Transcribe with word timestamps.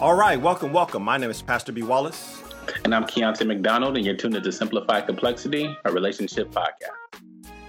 All 0.00 0.14
right, 0.14 0.40
welcome, 0.40 0.72
welcome. 0.72 1.02
My 1.02 1.16
name 1.16 1.28
is 1.28 1.42
Pastor 1.42 1.72
B. 1.72 1.82
Wallace. 1.82 2.40
And 2.84 2.94
I'm 2.94 3.02
Keontae 3.02 3.44
McDonald, 3.44 3.96
and 3.96 4.06
you're 4.06 4.14
tuned 4.14 4.36
into 4.36 4.52
Simplify 4.52 5.00
Complexity, 5.00 5.76
a 5.84 5.90
relationship 5.90 6.52
podcast. 6.52 7.20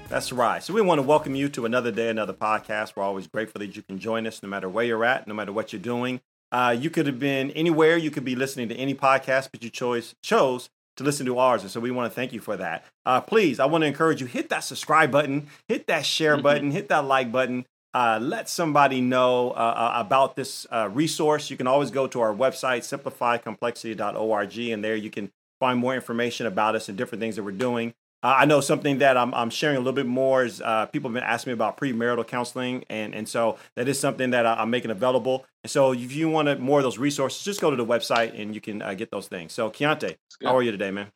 That's 0.09 0.31
right. 0.31 0.61
So 0.61 0.71
we 0.71 0.81
want 0.83 0.99
to 0.99 1.01
welcome 1.01 1.33
you 1.33 1.49
to 1.49 1.65
another 1.65 1.89
day, 1.91 2.07
another 2.07 2.33
podcast. 2.33 2.95
We're 2.95 3.01
always 3.01 3.25
grateful 3.25 3.57
that 3.57 3.75
you 3.75 3.81
can 3.81 3.97
join 3.97 4.27
us 4.27 4.43
no 4.43 4.49
matter 4.49 4.69
where 4.69 4.85
you're 4.85 5.03
at, 5.03 5.27
no 5.27 5.33
matter 5.33 5.51
what 5.51 5.73
you're 5.73 5.81
doing. 5.81 6.21
Uh, 6.51 6.75
you 6.79 6.91
could 6.91 7.07
have 7.07 7.17
been 7.17 7.49
anywhere. 7.51 7.97
You 7.97 8.11
could 8.11 8.25
be 8.25 8.35
listening 8.35 8.69
to 8.69 8.75
any 8.75 8.93
podcast, 8.93 9.49
but 9.51 9.63
you 9.63 9.71
chose 9.71 10.13
chose 10.21 10.69
to 10.97 11.03
listen 11.03 11.25
to 11.25 11.39
ours, 11.39 11.63
and 11.63 11.71
so 11.71 11.79
we 11.79 11.89
want 11.89 12.11
to 12.11 12.15
thank 12.15 12.31
you 12.31 12.41
for 12.41 12.57
that. 12.57 12.85
Uh, 13.07 13.21
please, 13.21 13.59
I 13.59 13.65
want 13.65 13.81
to 13.81 13.87
encourage 13.87 14.21
you: 14.21 14.27
hit 14.27 14.49
that 14.49 14.63
subscribe 14.63 15.09
button, 15.09 15.47
hit 15.67 15.87
that 15.87 16.05
share 16.05 16.35
mm-hmm. 16.35 16.43
button, 16.43 16.71
hit 16.71 16.89
that 16.89 17.05
like 17.05 17.31
button. 17.31 17.65
Uh, 17.93 18.19
let 18.21 18.47
somebody 18.47 19.01
know 19.01 19.51
uh, 19.51 19.53
uh, 19.53 19.93
about 19.95 20.35
this 20.35 20.67
uh, 20.71 20.89
resource. 20.91 21.49
You 21.49 21.57
can 21.57 21.67
always 21.67 21.89
go 21.89 22.05
to 22.07 22.21
our 22.21 22.33
website, 22.33 22.81
simplifycomplexity.org, 22.81 24.57
and 24.59 24.83
there 24.83 24.95
you 24.95 25.09
can 25.09 25.31
find 25.59 25.79
more 25.79 25.95
information 25.95 26.45
about 26.45 26.75
us 26.75 26.87
and 26.87 26.97
different 26.97 27.19
things 27.19 27.35
that 27.35 27.43
we're 27.43 27.51
doing. 27.51 27.93
Uh, 28.21 28.35
I 28.39 28.45
know 28.45 28.59
something 28.59 28.97
that 28.97 29.15
I'm, 29.15 29.33
I'm, 29.33 29.49
sharing 29.49 29.77
a 29.77 29.79
little 29.79 29.93
bit 29.93 30.05
more 30.05 30.43
is 30.43 30.61
uh, 30.61 30.87
people 30.87 31.09
have 31.09 31.13
been 31.13 31.23
asking 31.23 31.51
me 31.51 31.53
about 31.53 31.77
premarital 31.77 32.27
counseling, 32.27 32.83
and 32.89 33.15
and 33.15 33.29
so 33.29 33.57
that 33.75 33.87
is 33.87 33.97
something 33.97 34.31
that 34.31 34.45
I, 34.45 34.61
am 34.61 34.69
making 34.69 34.91
available. 34.91 35.45
And 35.63 35.71
so 35.71 35.93
if 35.93 36.13
you 36.13 36.29
wanted 36.29 36.59
more 36.59 36.79
of 36.79 36.83
those 36.83 36.97
resources, 36.97 37.43
just 37.43 37.61
go 37.61 37.69
to 37.69 37.77
the 37.77 37.85
website 37.85 38.39
and 38.39 38.53
you 38.53 38.61
can 38.61 38.81
uh, 38.81 38.93
get 38.93 39.09
those 39.09 39.27
things. 39.27 39.53
So 39.53 39.69
Keontae, 39.69 40.17
how 40.43 40.55
are 40.55 40.63
you 40.63 40.71
today, 40.71 40.91
man? 40.91 41.11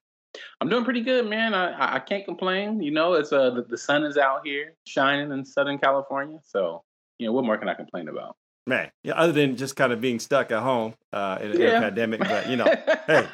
I'm 0.61 0.69
doing 0.69 0.83
pretty 0.83 1.01
good, 1.01 1.27
man. 1.27 1.53
I 1.53 1.95
I 1.95 1.99
can't 1.99 2.25
complain. 2.25 2.81
You 2.81 2.91
know, 2.91 3.13
it's 3.13 3.31
uh 3.31 3.51
the, 3.51 3.63
the 3.63 3.77
sun 3.77 4.03
is 4.03 4.17
out 4.17 4.41
here 4.45 4.73
shining 4.85 5.31
in 5.31 5.45
Southern 5.45 5.77
California, 5.77 6.39
so 6.43 6.83
you 7.19 7.27
know 7.27 7.33
what 7.33 7.45
more 7.45 7.57
can 7.57 7.69
I 7.69 7.73
complain 7.73 8.07
about? 8.07 8.35
Man, 8.65 8.89
yeah, 9.03 9.13
other 9.13 9.33
than 9.33 9.57
just 9.57 9.75
kind 9.75 9.91
of 9.91 9.99
being 9.99 10.19
stuck 10.19 10.49
at 10.49 10.63
home 10.63 10.93
uh, 11.11 11.37
in, 11.41 11.59
yeah. 11.59 11.69
in 11.69 11.75
a 11.75 11.79
pandemic, 11.81 12.19
but 12.21 12.49
you 12.49 12.55
know, 12.55 12.73
hey 13.07 13.27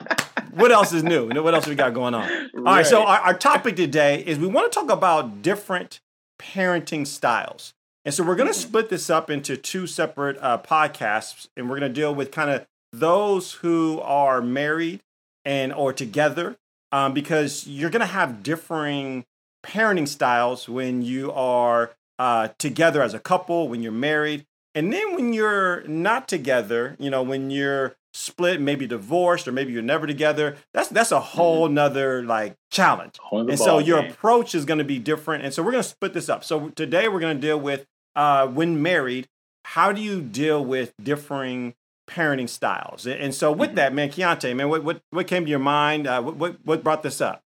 what 0.54 0.72
else 0.72 0.94
is 0.94 1.04
new? 1.04 1.28
What 1.28 1.54
else 1.54 1.68
we 1.68 1.76
got 1.76 1.94
going 1.94 2.14
on? 2.14 2.28
Right. 2.28 2.50
All 2.56 2.64
right. 2.64 2.86
So 2.86 3.04
our, 3.04 3.20
our 3.20 3.34
topic 3.34 3.76
today 3.76 4.24
is 4.26 4.40
we 4.40 4.48
want 4.48 4.72
to 4.72 4.80
talk 4.80 4.90
about 4.90 5.42
different 5.42 6.00
parenting 6.40 7.06
styles. 7.06 7.74
And 8.06 8.14
so 8.14 8.24
we're 8.24 8.36
going 8.36 8.52
to 8.52 8.58
mm-hmm. 8.58 8.68
split 8.68 8.90
this 8.90 9.10
up 9.10 9.30
into 9.30 9.58
two 9.58 9.86
separate 9.86 10.38
uh, 10.40 10.58
podcasts, 10.58 11.48
and 11.56 11.70
we're 11.70 11.80
going 11.80 11.92
to 11.92 12.02
deal 12.02 12.16
with 12.16 12.32
kind 12.32 12.50
of 12.50 12.66
those 12.92 13.54
who 13.54 14.00
are 14.02 14.42
married 14.42 15.02
and 15.46 15.74
or 15.74 15.94
together, 15.94 16.58
um, 16.92 17.14
because 17.14 17.68
you're 17.68 17.90
going 17.90 18.02
to 18.02 18.06
have 18.06 18.44
differing 18.44 19.26
parenting 19.64 20.08
styles 20.08 20.70
when 20.70 21.02
you 21.02 21.32
are 21.32 21.92
uh, 22.18 22.50
together 22.58 23.02
as 23.02 23.14
a 23.14 23.20
couple, 23.20 23.68
when 23.68 23.82
you're 23.82 23.92
married, 23.92 24.46
and 24.76 24.92
then 24.92 25.16
when 25.16 25.34
you're 25.34 25.84
not 25.88 26.28
together. 26.28 26.96
You 27.00 27.10
know, 27.10 27.24
when 27.24 27.50
you're 27.52 27.96
split, 28.14 28.60
maybe 28.60 28.88
divorced, 28.88 29.48
or 29.48 29.52
maybe 29.52 29.72
you're 29.72 29.82
never 29.82 30.08
together. 30.08 30.58
That's 30.74 30.90
that's 30.90 31.12
a 31.12 31.16
mm-hmm. 31.16 31.38
whole 31.38 31.70
nother 31.70 32.24
like 32.24 32.56
challenge. 32.72 33.16
And 33.32 33.58
so 33.58 33.80
your 33.80 34.02
game. 34.02 34.12
approach 34.12 34.56
is 34.56 34.66
going 34.66 34.80
to 34.80 34.84
be 34.84 35.00
different. 35.00 35.44
And 35.44 35.54
so 35.54 35.64
we're 35.64 35.72
going 35.72 35.84
to 35.84 35.90
split 35.90 36.14
this 36.14 36.30
up. 36.30 36.44
So 36.44 36.70
today 36.70 37.08
we're 37.08 37.20
going 37.20 37.38
to 37.38 37.42
deal 37.42 37.60
with 37.60 37.86
uh, 38.16 38.48
when 38.48 38.82
married. 38.82 39.28
How 39.66 39.92
do 39.92 40.02
you 40.02 40.22
deal 40.22 40.64
with 40.64 40.94
differing 41.02 41.76
parenting 42.10 42.50
styles? 42.50 43.06
And 43.08 43.34
so 43.34 43.52
with 43.52 43.70
mm-hmm. 43.70 43.76
that, 43.76 43.94
man, 43.94 44.10
Keontae, 44.10 44.56
man, 44.56 44.70
what 44.70 44.84
what 44.84 45.02
what 45.12 45.28
came 45.28 45.46
to 45.46 45.50
your 45.50 45.60
mind? 45.60 46.08
Uh, 46.08 46.22
what 46.22 46.58
what 46.66 46.84
brought 46.84 47.04
this 47.04 47.22
up? 47.22 47.44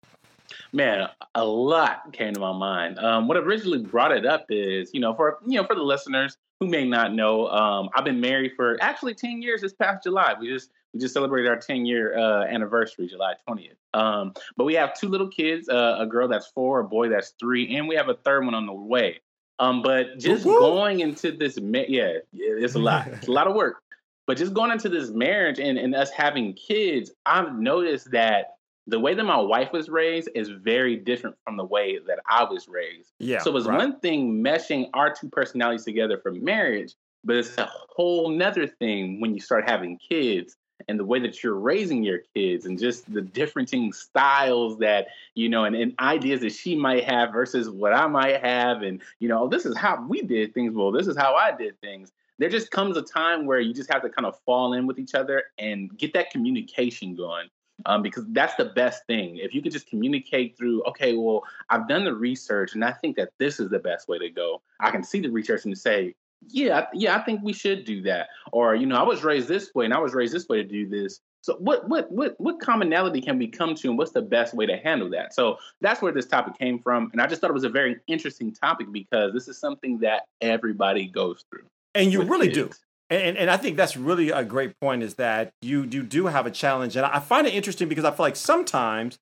Man, 0.74 1.08
a 1.36 1.46
lot 1.46 2.14
came 2.14 2.34
to 2.34 2.40
my 2.40 2.54
mind. 2.54 3.00
Um, 3.00 3.28
what 3.28 3.38
originally 3.38 3.80
brought 3.80 4.12
it 4.12 4.26
up 4.26 4.46
is, 4.50 4.92
you 4.94 5.00
know, 5.00 5.14
for 5.14 5.40
you 5.46 5.60
know, 5.60 5.66
for 5.66 5.76
the 5.76 5.84
listeners, 5.84 6.38
who 6.60 6.68
may 6.68 6.88
not 6.88 7.14
know, 7.14 7.48
um, 7.48 7.90
I've 7.96 8.06
been 8.06 8.22
married 8.22 8.54
for 8.56 8.78
actually 8.82 9.16
10 9.16 9.42
years 9.42 9.62
this 9.62 9.74
past 9.74 10.04
July. 10.04 10.36
We 10.40 10.48
just 10.48 10.70
we 10.94 11.00
just 11.00 11.14
celebrated 11.14 11.50
our 11.50 11.58
10 11.58 11.86
year 11.86 12.18
uh, 12.18 12.44
anniversary, 12.46 13.08
July 13.08 13.34
20th. 13.48 13.76
Um, 13.94 14.34
but 14.58 14.66
we 14.66 14.76
have 14.76 14.94
two 14.94 15.10
little 15.10 15.28
kids, 15.28 15.70
uh, 15.70 15.98
a 16.00 16.06
girl 16.06 16.28
that's 16.28 16.48
four, 16.48 16.82
a 16.82 16.84
boy 16.84 17.10
that's 17.10 17.34
three, 17.40 17.76
and 17.76 17.88
we 17.88 17.96
have 17.96 18.10
a 18.10 18.14
third 18.14 18.46
one 18.46 18.54
on 18.54 18.66
the 18.66 18.74
way. 18.74 19.22
Um, 19.60 19.82
but 19.82 20.18
just 20.18 20.46
Woo-hoo. 20.46 20.60
going 20.60 21.00
into 21.02 21.32
this, 21.32 21.58
yeah, 21.58 22.14
it's 22.34 22.76
a 22.76 22.80
lot. 22.80 23.08
It's 23.08 23.28
a 23.28 23.32
lot 23.32 23.48
of 23.48 23.56
work. 23.56 23.82
But 24.28 24.38
just 24.38 24.54
going 24.54 24.72
into 24.72 24.90
this 24.90 25.10
marriage 25.10 25.60
and, 25.60 25.78
and 25.78 25.96
us 25.96 26.12
having 26.12 26.54
kids, 26.54 27.12
I've 27.26 27.56
noticed 27.56 28.12
that 28.12 28.56
the 28.88 29.00
way 29.00 29.14
that 29.14 29.24
my 29.24 29.40
wife 29.40 29.72
was 29.72 29.90
raised 29.90 30.30
is 30.36 30.50
very 30.50 30.96
different 30.96 31.36
from 31.44 31.58
the 31.58 31.64
way 31.66 32.00
that 32.08 32.20
I 32.28 32.44
was 32.44 32.68
raised. 32.68 33.12
Yeah. 33.20 33.40
So 33.40 33.52
it 33.52 33.54
was 33.54 33.68
right. 33.68 33.78
one 33.78 34.00
thing 34.00 34.44
meshing 34.44 34.90
our 34.94 35.14
two 35.14 35.30
personalities 35.30 35.86
together 35.86 36.18
for 36.18 36.32
marriage, 36.32 36.94
but 37.24 37.36
it's 37.36 37.58
a 37.58 37.70
whole 37.96 38.30
nother 38.30 38.68
thing 38.68 39.22
when 39.22 39.34
you 39.34 39.40
start 39.40 39.70
having 39.70 39.98
kids 39.98 40.56
and 40.88 41.00
the 41.00 41.06
way 41.06 41.20
that 41.20 41.44
you're 41.44 41.60
raising 41.60 42.04
your 42.04 42.20
kids 42.36 42.66
and 42.66 42.80
just 42.80 43.12
the 43.14 43.22
differing 43.22 43.94
styles 43.94 44.80
that, 44.80 45.08
you 45.36 45.48
know, 45.48 45.66
and, 45.66 45.76
and 45.76 45.94
ideas 46.00 46.42
that 46.42 46.52
she 46.52 46.76
might 46.76 47.04
have 47.04 47.32
versus 47.32 47.70
what 47.70 47.94
I 47.94 48.08
might 48.08 48.44
have. 48.44 48.82
And, 48.82 49.02
you 49.20 49.30
know, 49.30 49.44
oh, 49.44 49.48
this 49.48 49.66
is 49.66 49.78
how 49.78 50.04
we 50.08 50.24
did 50.24 50.56
things. 50.56 50.74
Well, 50.74 50.92
this 50.92 51.08
is 51.08 51.16
how 51.16 51.36
I 51.36 51.52
did 51.56 51.80
things 51.82 52.12
there 52.42 52.50
just 52.50 52.72
comes 52.72 52.98
a 52.98 53.02
time 53.02 53.46
where 53.46 53.60
you 53.60 53.74
just 53.74 53.92
have 53.92 54.02
to 54.02 54.10
kind 54.10 54.26
of 54.26 54.36
fall 54.46 54.74
in 54.74 54.88
with 54.88 54.98
each 54.98 55.14
other 55.14 55.44
and 55.60 55.96
get 55.98 56.14
that 56.14 56.32
communication 56.32 57.16
going 57.16 57.48
um, 57.86 58.02
because 58.02 58.26
that's 58.30 58.56
the 58.56 58.66
best 58.66 59.06
thing. 59.06 59.38
If 59.38 59.54
you 59.54 59.62
could 59.62 59.72
just 59.72 59.88
communicate 59.88 60.58
through, 60.58 60.84
okay, 60.84 61.16
well, 61.16 61.44
I've 61.70 61.88
done 61.88 62.04
the 62.04 62.14
research 62.14 62.74
and 62.74 62.84
I 62.84 62.94
think 62.94 63.16
that 63.18 63.30
this 63.38 63.60
is 63.60 63.70
the 63.70 63.80
best 63.80 64.08
way 64.08 64.18
to 64.18 64.30
go. 64.30 64.62
I 64.80 64.90
can 64.92 65.04
see 65.04 65.20
the 65.20 65.30
research 65.30 65.66
and 65.66 65.78
say, 65.78 66.16
yeah, 66.48 66.88
yeah, 66.94 67.16
I 67.16 67.22
think 67.22 67.42
we 67.44 67.54
should 67.54 67.86
do 67.86 68.02
that. 68.04 68.30
Or, 68.52 68.74
you 68.74 68.88
know, 68.88 68.96
I 68.96 69.04
was 69.04 69.24
raised 69.24 69.48
this 69.48 69.70
way 69.76 69.86
and 69.86 69.94
I 69.94 70.00
was 70.00 70.14
raised 70.16 70.34
this 70.34 70.50
way 70.50 70.58
to 70.58 70.68
do 70.68 70.88
this. 70.90 71.20
So 71.44 71.56
what 71.56 71.90
what 71.90 72.12
what 72.12 72.40
what 72.40 72.60
commonality 72.60 73.20
can 73.20 73.40
we 73.40 73.48
come 73.48 73.74
to 73.74 73.90
and 73.90 73.98
what's 73.98 74.12
the 74.12 74.22
best 74.22 74.54
way 74.54 74.68
to 74.68 74.78
handle 74.78 75.10
that? 75.10 75.34
So 75.34 75.58
that's 75.82 76.00
where 76.00 76.12
this 76.12 76.28
topic 76.28 76.58
came 76.58 76.78
from. 76.78 77.10
And 77.14 77.22
I 77.22 77.26
just 77.26 77.42
thought 77.42 77.50
it 77.50 77.54
was 77.54 77.64
a 77.64 77.70
very 77.70 77.98
interesting 78.08 78.54
topic 78.54 78.92
because 78.92 79.34
this 79.34 79.48
is 79.48 79.60
something 79.60 80.00
that 80.00 80.28
everybody 80.40 81.08
goes 81.08 81.44
through. 81.50 81.66
And 81.94 82.12
you 82.12 82.24
really 82.24 82.48
kids. 82.48 82.58
do. 82.58 82.70
And, 83.10 83.38
and 83.38 83.50
I 83.50 83.58
think 83.58 83.76
that's 83.76 83.98
really 83.98 84.30
a 84.30 84.44
great 84.44 84.80
point 84.80 85.04
is 85.04 85.16
that 85.16 85.52
you, 85.62 85.84
you 85.84 86.02
do 86.02 86.28
have 86.28 86.46
a 86.46 86.52
challenge. 86.52 86.96
And 86.96 87.06
I 87.06 87.20
find 87.20 87.46
it 87.46 87.54
interesting 87.54 87.90
because 87.90 88.06
I 88.06 88.12
feel 88.12 88.26
like 88.26 88.38
sometimes 88.38 89.20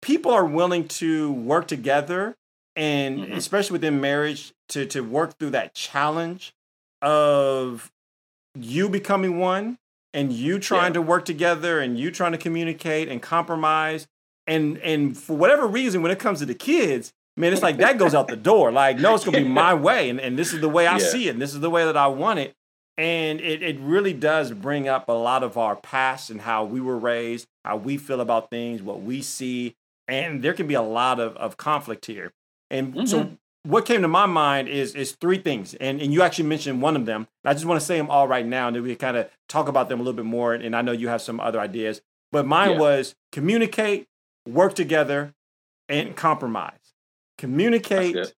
people 0.00 0.30
are 0.30 0.44
willing 0.44 0.86
to 0.86 1.32
work 1.32 1.66
together 1.66 2.36
and 2.76 3.18
mm-hmm. 3.18 3.32
especially 3.32 3.74
within 3.74 4.00
marriage 4.00 4.52
to, 4.68 4.86
to 4.86 5.00
work 5.00 5.38
through 5.38 5.50
that 5.50 5.74
challenge 5.74 6.54
of 7.02 7.90
you 8.54 8.88
becoming 8.88 9.38
one 9.38 9.78
and 10.12 10.32
you 10.32 10.58
trying 10.60 10.90
yeah. 10.90 11.00
to 11.00 11.02
work 11.02 11.24
together 11.24 11.80
and 11.80 11.98
you 11.98 12.10
trying 12.10 12.32
to 12.32 12.38
communicate 12.38 13.08
and 13.08 13.20
compromise. 13.20 14.06
And, 14.46 14.78
and 14.78 15.16
for 15.16 15.36
whatever 15.36 15.66
reason, 15.66 16.02
when 16.02 16.12
it 16.12 16.18
comes 16.18 16.38
to 16.38 16.46
the 16.46 16.54
kids, 16.54 17.12
man, 17.36 17.52
it's 17.52 17.62
like 17.62 17.78
that 17.78 17.98
goes 17.98 18.14
out 18.14 18.28
the 18.28 18.36
door. 18.36 18.72
Like, 18.72 18.98
no, 18.98 19.14
it's 19.14 19.24
going 19.24 19.38
to 19.38 19.44
be 19.44 19.48
my 19.64 19.74
way. 19.74 20.10
And, 20.10 20.20
and 20.20 20.38
this 20.38 20.52
is 20.52 20.60
the 20.60 20.68
way 20.68 20.86
I 20.86 20.98
yeah. 20.98 21.06
see 21.06 21.28
it. 21.28 21.30
And 21.30 21.42
this 21.42 21.54
is 21.54 21.60
the 21.60 21.70
way 21.70 21.84
that 21.84 21.96
I 21.96 22.06
want 22.06 22.38
it. 22.38 22.54
And 22.96 23.40
it, 23.40 23.62
it 23.62 23.78
really 23.80 24.12
does 24.12 24.52
bring 24.52 24.88
up 24.88 25.08
a 25.08 25.12
lot 25.12 25.42
of 25.42 25.58
our 25.58 25.74
past 25.74 26.30
and 26.30 26.40
how 26.40 26.64
we 26.64 26.80
were 26.80 26.98
raised, 26.98 27.48
how 27.64 27.76
we 27.76 27.96
feel 27.96 28.20
about 28.20 28.50
things, 28.50 28.82
what 28.82 29.02
we 29.02 29.20
see. 29.20 29.74
And 30.06 30.42
there 30.42 30.52
can 30.52 30.66
be 30.66 30.74
a 30.74 30.82
lot 30.82 31.18
of, 31.18 31.36
of 31.36 31.56
conflict 31.56 32.06
here. 32.06 32.32
And 32.70 32.94
mm-hmm. 32.94 33.06
so 33.06 33.36
what 33.64 33.86
came 33.86 34.02
to 34.02 34.08
my 34.08 34.26
mind 34.26 34.68
is 34.68 34.94
is 34.94 35.12
three 35.12 35.38
things. 35.38 35.74
And 35.74 36.00
and 36.00 36.12
you 36.12 36.22
actually 36.22 36.48
mentioned 36.48 36.82
one 36.82 36.96
of 36.96 37.06
them. 37.06 37.26
I 37.44 37.52
just 37.54 37.64
want 37.64 37.80
to 37.80 37.86
say 37.86 37.96
them 37.96 38.10
all 38.10 38.28
right 38.28 38.46
now, 38.46 38.68
and 38.68 38.76
then 38.76 38.82
we 38.82 38.94
kind 38.94 39.16
of 39.16 39.28
talk 39.48 39.68
about 39.68 39.88
them 39.88 40.00
a 40.00 40.02
little 40.02 40.16
bit 40.16 40.26
more. 40.26 40.54
And 40.54 40.76
I 40.76 40.82
know 40.82 40.92
you 40.92 41.08
have 41.08 41.22
some 41.22 41.40
other 41.40 41.60
ideas. 41.60 42.00
But 42.30 42.46
mine 42.46 42.72
yeah. 42.72 42.78
was 42.78 43.14
communicate, 43.32 44.06
work 44.46 44.74
together, 44.74 45.34
and 45.88 46.16
compromise. 46.16 46.83
Communicate, 47.38 48.34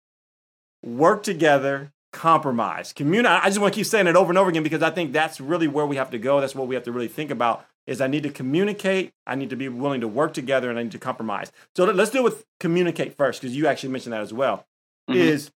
work 0.83 1.23
together, 1.23 1.91
compromise. 2.13 2.93
Community. 2.93 3.27
I 3.27 3.47
just 3.47 3.59
want 3.59 3.73
to 3.73 3.77
keep 3.77 3.85
saying 3.85 4.07
it 4.07 4.15
over 4.15 4.31
and 4.31 4.37
over 4.37 4.49
again 4.49 4.63
because 4.63 4.81
I 4.81 4.89
think 4.89 5.11
that's 5.11 5.41
really 5.41 5.67
where 5.67 5.85
we 5.85 5.97
have 5.97 6.11
to 6.11 6.17
go. 6.17 6.39
That's 6.39 6.55
what 6.55 6.67
we 6.67 6.75
have 6.75 6.85
to 6.85 6.91
really 6.91 7.07
think 7.07 7.31
about. 7.31 7.65
Is 7.85 8.01
I 8.01 8.07
need 8.07 8.23
to 8.23 8.29
communicate. 8.29 9.13
I 9.27 9.35
need 9.35 9.51
to 9.51 9.55
be 9.55 9.69
willing 9.69 10.01
to 10.01 10.07
work 10.07 10.33
together, 10.33 10.69
and 10.69 10.79
I 10.79 10.83
need 10.83 10.93
to 10.93 10.99
compromise. 10.99 11.51
So 11.75 11.85
let's 11.85 12.09
deal 12.09 12.23
with 12.23 12.45
communicate 12.59 13.15
first 13.15 13.41
because 13.41 13.55
you 13.55 13.67
actually 13.67 13.89
mentioned 13.89 14.13
that 14.13 14.21
as 14.21 14.33
well. 14.33 14.65
Mm-hmm. 15.09 15.19
Is 15.19 15.51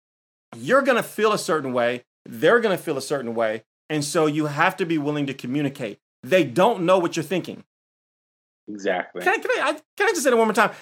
you're 0.57 0.83
going 0.83 0.97
to 0.97 1.05
feel 1.05 1.33
a 1.33 1.39
certain 1.39 1.73
way. 1.73 2.05
They're 2.25 2.59
going 2.59 2.77
to 2.77 2.83
feel 2.83 2.97
a 2.97 3.03
certain 3.03 3.35
way, 3.35 3.63
and 3.89 4.05
so 4.05 4.27
you 4.27 4.47
have 4.47 4.77
to 4.79 4.87
be 4.87 4.99
willing 4.99 5.27
to 5.27 5.35
communicate. 5.35 6.01
They 6.23 6.43
don't 6.43 6.83
know 6.83 6.99
what 6.99 7.17
you're 7.17 7.23
thinking. 7.23 7.63
Exactly. 8.69 9.23
Can 9.23 9.35
I, 9.35 9.39
can 9.39 9.51
I, 9.51 9.73
can 9.97 10.09
I 10.09 10.11
just 10.11 10.25
say 10.25 10.31
it 10.31 10.37
one 10.37 10.49
more 10.49 10.55
time? 10.55 10.73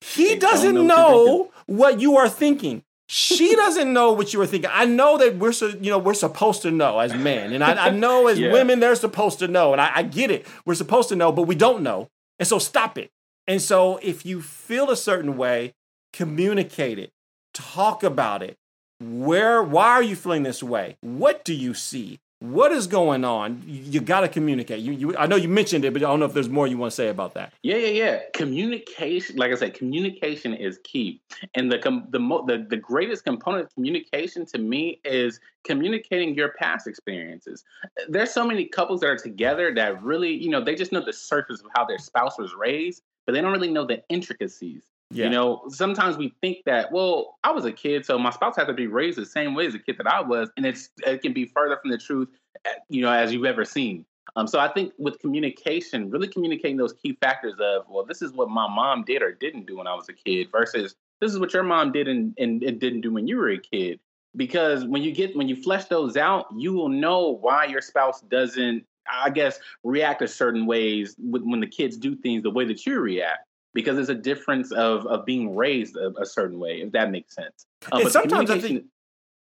He 0.00 0.36
doesn't 0.36 0.86
know, 0.86 1.50
what 1.66 2.00
you 2.00 2.16
are 2.16 2.28
thinking 2.28 2.82
she 3.12 3.56
doesn't 3.56 3.92
know 3.92 4.12
what 4.12 4.32
you 4.32 4.40
are 4.40 4.46
thinking. 4.46 4.70
I 4.72 4.84
know 4.84 5.18
that 5.18 5.34
we're 5.34 5.50
so 5.50 5.66
you 5.66 5.90
know 5.90 5.98
we're 5.98 6.14
supposed 6.14 6.62
to 6.62 6.70
know 6.70 7.00
as 7.00 7.12
men, 7.12 7.52
and 7.52 7.64
I, 7.64 7.86
I 7.86 7.90
know 7.90 8.28
as 8.28 8.38
yeah. 8.38 8.52
women 8.52 8.78
they're 8.78 8.94
supposed 8.94 9.40
to 9.40 9.48
know, 9.48 9.72
and 9.72 9.80
I, 9.80 9.90
I 9.96 10.02
get 10.04 10.30
it. 10.30 10.46
We're 10.64 10.76
supposed 10.76 11.08
to 11.08 11.16
know, 11.16 11.32
but 11.32 11.42
we 11.42 11.56
don't 11.56 11.82
know, 11.82 12.08
and 12.38 12.46
so 12.46 12.60
stop 12.60 12.96
it. 12.96 13.10
And 13.48 13.60
so 13.60 13.98
if 14.00 14.24
you 14.24 14.40
feel 14.40 14.90
a 14.90 14.96
certain 14.96 15.36
way, 15.36 15.74
communicate 16.12 17.00
it, 17.00 17.10
talk 17.52 18.04
about 18.04 18.44
it. 18.44 18.56
Where? 19.00 19.60
Why 19.60 19.88
are 19.88 20.04
you 20.04 20.14
feeling 20.14 20.44
this 20.44 20.62
way? 20.62 20.96
What 21.00 21.44
do 21.44 21.52
you 21.52 21.74
see? 21.74 22.20
What 22.40 22.72
is 22.72 22.86
going 22.86 23.22
on? 23.24 23.62
You, 23.66 23.82
you 23.82 24.00
got 24.00 24.20
to 24.20 24.28
communicate. 24.28 24.80
You, 24.80 24.92
you, 24.92 25.16
I 25.16 25.26
know 25.26 25.36
you 25.36 25.48
mentioned 25.48 25.84
it, 25.84 25.92
but 25.92 26.02
I 26.02 26.06
don't 26.06 26.20
know 26.20 26.26
if 26.26 26.32
there's 26.32 26.48
more 26.48 26.66
you 26.66 26.78
want 26.78 26.90
to 26.90 26.96
say 26.96 27.08
about 27.08 27.34
that. 27.34 27.52
Yeah, 27.62 27.76
yeah, 27.76 27.88
yeah. 27.88 28.20
Communication, 28.34 29.36
like 29.36 29.52
I 29.52 29.54
said, 29.56 29.74
communication 29.74 30.54
is 30.54 30.80
key, 30.82 31.20
and 31.54 31.70
the 31.70 31.78
com- 31.78 32.06
the 32.10 32.18
mo- 32.18 32.46
the, 32.46 32.66
the 32.68 32.78
greatest 32.78 33.24
component 33.24 33.64
of 33.64 33.74
communication 33.74 34.46
to 34.46 34.58
me 34.58 35.00
is 35.04 35.38
communicating 35.64 36.34
your 36.34 36.54
past 36.58 36.86
experiences. 36.86 37.62
There's 38.08 38.30
so 38.30 38.46
many 38.46 38.64
couples 38.64 39.00
that 39.00 39.08
are 39.08 39.16
together 39.18 39.74
that 39.74 40.02
really, 40.02 40.32
you 40.32 40.48
know, 40.48 40.64
they 40.64 40.74
just 40.74 40.92
know 40.92 41.04
the 41.04 41.12
surface 41.12 41.60
of 41.60 41.66
how 41.76 41.84
their 41.84 41.98
spouse 41.98 42.38
was 42.38 42.54
raised, 42.54 43.02
but 43.26 43.34
they 43.34 43.42
don't 43.42 43.52
really 43.52 43.70
know 43.70 43.84
the 43.84 44.02
intricacies. 44.08 44.82
Yeah. 45.12 45.24
You 45.24 45.30
know, 45.30 45.62
sometimes 45.68 46.16
we 46.16 46.32
think 46.40 46.58
that, 46.66 46.92
well, 46.92 47.38
I 47.42 47.50
was 47.50 47.64
a 47.64 47.72
kid, 47.72 48.06
so 48.06 48.16
my 48.16 48.30
spouse 48.30 48.54
had 48.56 48.68
to 48.68 48.72
be 48.72 48.86
raised 48.86 49.18
the 49.18 49.26
same 49.26 49.54
way 49.54 49.66
as 49.66 49.74
a 49.74 49.78
kid 49.78 49.98
that 49.98 50.06
I 50.06 50.20
was, 50.20 50.50
and 50.56 50.64
it's 50.64 50.90
it 51.04 51.20
can 51.20 51.32
be 51.32 51.46
further 51.46 51.76
from 51.82 51.90
the 51.90 51.98
truth, 51.98 52.28
eh, 52.64 52.70
you 52.88 53.02
know, 53.02 53.10
as 53.10 53.32
you've 53.32 53.44
ever 53.44 53.64
seen. 53.64 54.04
Um, 54.36 54.46
so 54.46 54.60
I 54.60 54.68
think 54.68 54.92
with 54.98 55.18
communication, 55.18 56.10
really 56.10 56.28
communicating 56.28 56.76
those 56.76 56.92
key 56.92 57.18
factors 57.20 57.54
of, 57.58 57.86
well, 57.88 58.04
this 58.04 58.22
is 58.22 58.32
what 58.32 58.48
my 58.48 58.68
mom 58.68 59.02
did 59.02 59.22
or 59.22 59.32
didn't 59.32 59.66
do 59.66 59.78
when 59.78 59.88
I 59.88 59.94
was 59.94 60.08
a 60.08 60.12
kid, 60.12 60.48
versus 60.52 60.94
this 61.20 61.32
is 61.32 61.40
what 61.40 61.52
your 61.52 61.64
mom 61.64 61.90
did 61.90 62.06
and, 62.06 62.32
and, 62.38 62.62
and 62.62 62.78
didn't 62.78 63.00
do 63.00 63.12
when 63.12 63.26
you 63.26 63.36
were 63.36 63.50
a 63.50 63.58
kid. 63.58 63.98
Because 64.36 64.84
when 64.84 65.02
you 65.02 65.10
get 65.10 65.34
when 65.34 65.48
you 65.48 65.56
flesh 65.56 65.86
those 65.86 66.16
out, 66.16 66.46
you 66.56 66.72
will 66.72 66.88
know 66.88 67.30
why 67.30 67.64
your 67.64 67.80
spouse 67.80 68.20
doesn't, 68.20 68.84
I 69.10 69.30
guess, 69.30 69.58
react 69.82 70.22
a 70.22 70.28
certain 70.28 70.66
ways 70.66 71.16
when 71.18 71.58
the 71.58 71.66
kids 71.66 71.96
do 71.96 72.14
things 72.14 72.44
the 72.44 72.50
way 72.50 72.64
that 72.66 72.86
you 72.86 73.00
react 73.00 73.40
because 73.74 73.96
there's 73.96 74.08
a 74.08 74.14
difference 74.14 74.72
of 74.72 75.06
of 75.06 75.24
being 75.24 75.56
raised 75.56 75.96
a, 75.96 76.12
a 76.20 76.26
certain 76.26 76.58
way, 76.58 76.80
if 76.80 76.92
that 76.92 77.10
makes 77.10 77.34
sense. 77.34 77.66
Um, 77.92 78.02
and 78.02 78.10
sometimes 78.10 78.50
I 78.50 78.60
think. 78.60 78.84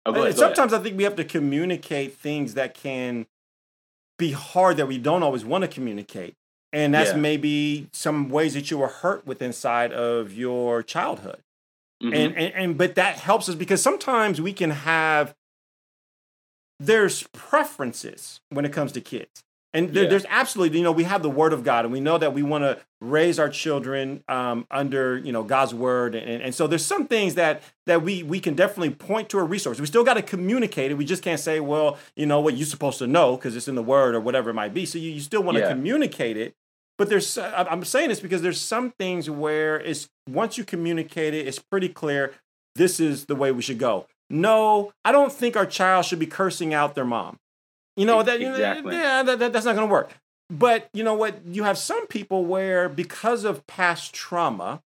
Oh, 0.05 0.13
ahead, 0.13 0.37
sometimes 0.37 0.73
I 0.73 0.79
think 0.79 0.97
we 0.97 1.03
have 1.03 1.17
to 1.17 1.25
communicate 1.25 2.17
things 2.17 2.53
that 2.53 2.73
can 2.73 3.27
be 4.17 4.31
hard 4.31 4.77
that 4.77 4.87
we 4.87 4.97
don't 4.97 5.23
always 5.23 5.43
want 5.43 5.63
to 5.63 5.67
communicate. 5.67 6.35
And 6.71 6.93
that's 6.93 7.11
yeah. 7.11 7.17
maybe 7.17 7.89
some 7.93 8.29
ways 8.29 8.53
that 8.53 8.69
you 8.69 8.77
were 8.77 8.87
hurt 8.87 9.25
with 9.25 9.41
inside 9.41 9.91
of 9.91 10.31
your 10.31 10.83
childhood. 10.83 11.41
Mm-hmm. 12.03 12.13
And, 12.13 12.37
and 12.37 12.53
and 12.53 12.77
but 12.77 12.95
that 12.95 13.17
helps 13.17 13.49
us 13.49 13.55
because 13.55 13.81
sometimes 13.81 14.39
we 14.39 14.53
can 14.53 14.69
have 14.69 15.33
there's 16.79 17.23
preferences 17.33 18.39
when 18.49 18.65
it 18.65 18.71
comes 18.71 18.91
to 18.93 19.01
kids. 19.01 19.43
And 19.73 19.93
there, 19.93 20.03
yeah. 20.03 20.09
there's 20.09 20.25
absolutely, 20.29 20.79
you 20.79 20.83
know, 20.83 20.91
we 20.91 21.03
have 21.03 21.21
the 21.21 21.29
word 21.29 21.53
of 21.53 21.63
God, 21.63 21.85
and 21.85 21.91
we 21.91 21.99
know 21.99 22.17
that 22.17 22.33
we 22.33 22.41
want 22.41 22.63
to 22.63 22.79
raise 23.01 23.37
our 23.37 23.49
children 23.49 24.23
um, 24.27 24.65
under, 24.71 25.17
you 25.19 25.31
know, 25.31 25.43
God's 25.43 25.75
word, 25.75 26.15
and, 26.15 26.41
and 26.41 26.55
so 26.55 26.65
there's 26.65 26.85
some 26.85 27.05
things 27.05 27.35
that 27.35 27.61
that 27.85 28.01
we 28.01 28.23
we 28.23 28.39
can 28.39 28.55
definitely 28.55 28.89
point 28.89 29.29
to 29.29 29.37
a 29.37 29.43
resource. 29.43 29.79
We 29.79 29.85
still 29.85 30.03
got 30.03 30.15
to 30.15 30.23
communicate 30.23 30.89
it. 30.89 30.95
We 30.95 31.05
just 31.05 31.21
can't 31.21 31.39
say, 31.39 31.59
well, 31.59 31.99
you 32.15 32.25
know, 32.25 32.39
what 32.39 32.57
you're 32.57 32.65
supposed 32.65 32.97
to 32.99 33.07
know 33.07 33.35
because 33.35 33.55
it's 33.55 33.67
in 33.67 33.75
the 33.75 33.83
word 33.83 34.15
or 34.15 34.19
whatever 34.19 34.49
it 34.49 34.55
might 34.55 34.73
be. 34.73 34.87
So 34.87 34.97
you, 34.97 35.11
you 35.11 35.21
still 35.21 35.43
want 35.43 35.57
to 35.57 35.61
yeah. 35.61 35.69
communicate 35.69 36.35
it, 36.35 36.55
but 36.97 37.09
there's 37.09 37.37
I'm 37.37 37.85
saying 37.85 38.09
this 38.09 38.19
because 38.19 38.41
there's 38.41 38.59
some 38.59 38.91
things 38.97 39.29
where 39.29 39.79
it's 39.79 40.09
once 40.27 40.57
you 40.57 40.63
communicate 40.63 41.35
it, 41.35 41.47
it's 41.47 41.59
pretty 41.59 41.89
clear 41.89 42.33
this 42.75 42.99
is 42.99 43.25
the 43.25 43.35
way 43.35 43.51
we 43.51 43.61
should 43.61 43.77
go. 43.77 44.07
No, 44.29 44.91
I 45.05 45.11
don't 45.11 45.31
think 45.31 45.55
our 45.55 45.65
child 45.65 46.05
should 46.05 46.19
be 46.19 46.27
cursing 46.27 46.73
out 46.73 46.95
their 46.95 47.05
mom. 47.05 47.39
You 47.99 48.05
know 48.05 48.23
that 48.23 48.41
exactly. 48.41 48.95
yeah, 48.95 49.23
that, 49.23 49.39
that, 49.39 49.51
that's 49.51 49.65
not 49.65 49.75
going 49.75 49.87
to 49.87 49.91
work. 49.91 50.13
But 50.49 50.89
you 50.93 51.03
know 51.03 51.15
what? 51.15 51.45
You 51.45 51.63
have 51.63 51.77
some 51.77 52.07
people 52.07 52.45
where 52.45 52.87
because 52.87 53.43
of 53.43 53.67
past 53.67 54.13
trauma 54.13 54.81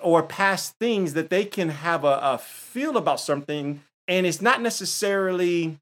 or 0.00 0.22
past 0.22 0.76
things 0.78 1.14
that 1.14 1.28
they 1.28 1.44
can 1.44 1.70
have 1.70 2.04
a, 2.04 2.20
a 2.22 2.38
feel 2.38 2.96
about 2.96 3.18
something, 3.18 3.82
and 4.06 4.26
it's 4.26 4.40
not 4.40 4.62
necessarily 4.62 5.78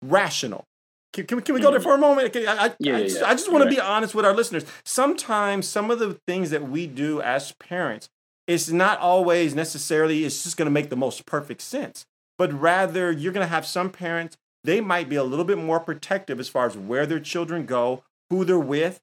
rational. 0.00 0.64
Can, 1.12 1.26
can, 1.26 1.36
we, 1.38 1.42
can 1.42 1.54
we 1.56 1.60
go 1.60 1.70
there 1.70 1.80
mm-hmm. 1.80 1.88
for 1.88 1.94
a 1.94 1.98
moment? 1.98 2.36
I, 2.36 2.66
I, 2.66 2.74
yeah, 2.78 2.96
I, 2.96 3.02
just, 3.02 3.20
yeah. 3.20 3.26
I 3.26 3.32
just 3.32 3.50
want 3.50 3.64
to 3.64 3.70
be 3.70 3.80
honest 3.80 4.14
with 4.14 4.24
our 4.24 4.34
listeners. 4.34 4.64
Sometimes 4.84 5.66
some 5.66 5.90
of 5.90 5.98
the 5.98 6.18
things 6.28 6.50
that 6.50 6.68
we 6.68 6.86
do 6.86 7.20
as 7.20 7.52
parents, 7.52 8.08
it's 8.46 8.68
not 8.68 9.00
always 9.00 9.54
necessarily, 9.54 10.24
it's 10.24 10.44
just 10.44 10.56
going 10.56 10.66
to 10.66 10.70
make 10.70 10.90
the 10.90 10.96
most 10.96 11.26
perfect 11.26 11.60
sense. 11.60 12.06
But 12.36 12.52
rather, 12.52 13.10
you're 13.10 13.32
going 13.32 13.44
to 13.44 13.50
have 13.50 13.66
some 13.66 13.90
parents 13.90 14.36
they 14.64 14.80
might 14.80 15.08
be 15.08 15.16
a 15.16 15.24
little 15.24 15.44
bit 15.44 15.58
more 15.58 15.80
protective 15.80 16.40
as 16.40 16.48
far 16.48 16.66
as 16.66 16.76
where 16.76 17.06
their 17.06 17.20
children 17.20 17.66
go, 17.66 18.02
who 18.30 18.44
they're 18.44 18.58
with. 18.58 19.00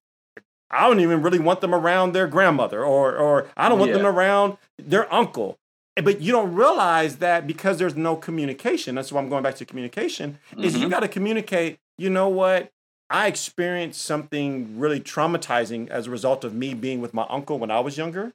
I 0.70 0.88
don't 0.88 1.00
even 1.00 1.22
really 1.22 1.40
want 1.40 1.62
them 1.62 1.74
around 1.74 2.14
their 2.14 2.28
grandmother, 2.28 2.84
or 2.84 3.16
or 3.16 3.48
I 3.56 3.70
don't 3.70 3.80
want 3.80 3.92
yeah. 3.92 3.98
them 3.98 4.06
around 4.06 4.58
their 4.78 5.12
uncle. 5.14 5.58
But 5.96 6.20
you 6.20 6.34
don't 6.34 6.54
realize 6.54 7.18
that 7.18 7.48
because 7.48 7.78
there's 7.78 7.96
no 7.96 8.18
communication. 8.18 8.96
That's 8.96 9.14
why 9.14 9.22
I'm 9.22 9.30
going 9.30 9.44
back 9.44 9.56
to 9.56 9.66
communication. 9.66 10.40
Mm-hmm. 10.52 10.64
Is 10.64 10.74
you 10.74 10.82
mm-hmm. 10.82 10.90
got 10.90 11.00
to 11.02 11.08
communicate. 11.08 11.80
You 11.98 12.10
know 12.10 12.28
what? 12.28 12.72
I 13.10 13.28
experienced 13.28 14.02
something 14.02 14.80
really 14.80 15.00
traumatizing 15.00 15.90
as 15.90 16.08
a 16.08 16.12
result 16.12 16.44
of 16.44 16.54
me 16.54 16.74
being 16.74 17.00
with 17.00 17.14
my 17.14 17.26
uncle 17.30 17.60
when 17.60 17.72
I 17.72 17.80
was 17.80 17.98
younger, 17.98 18.34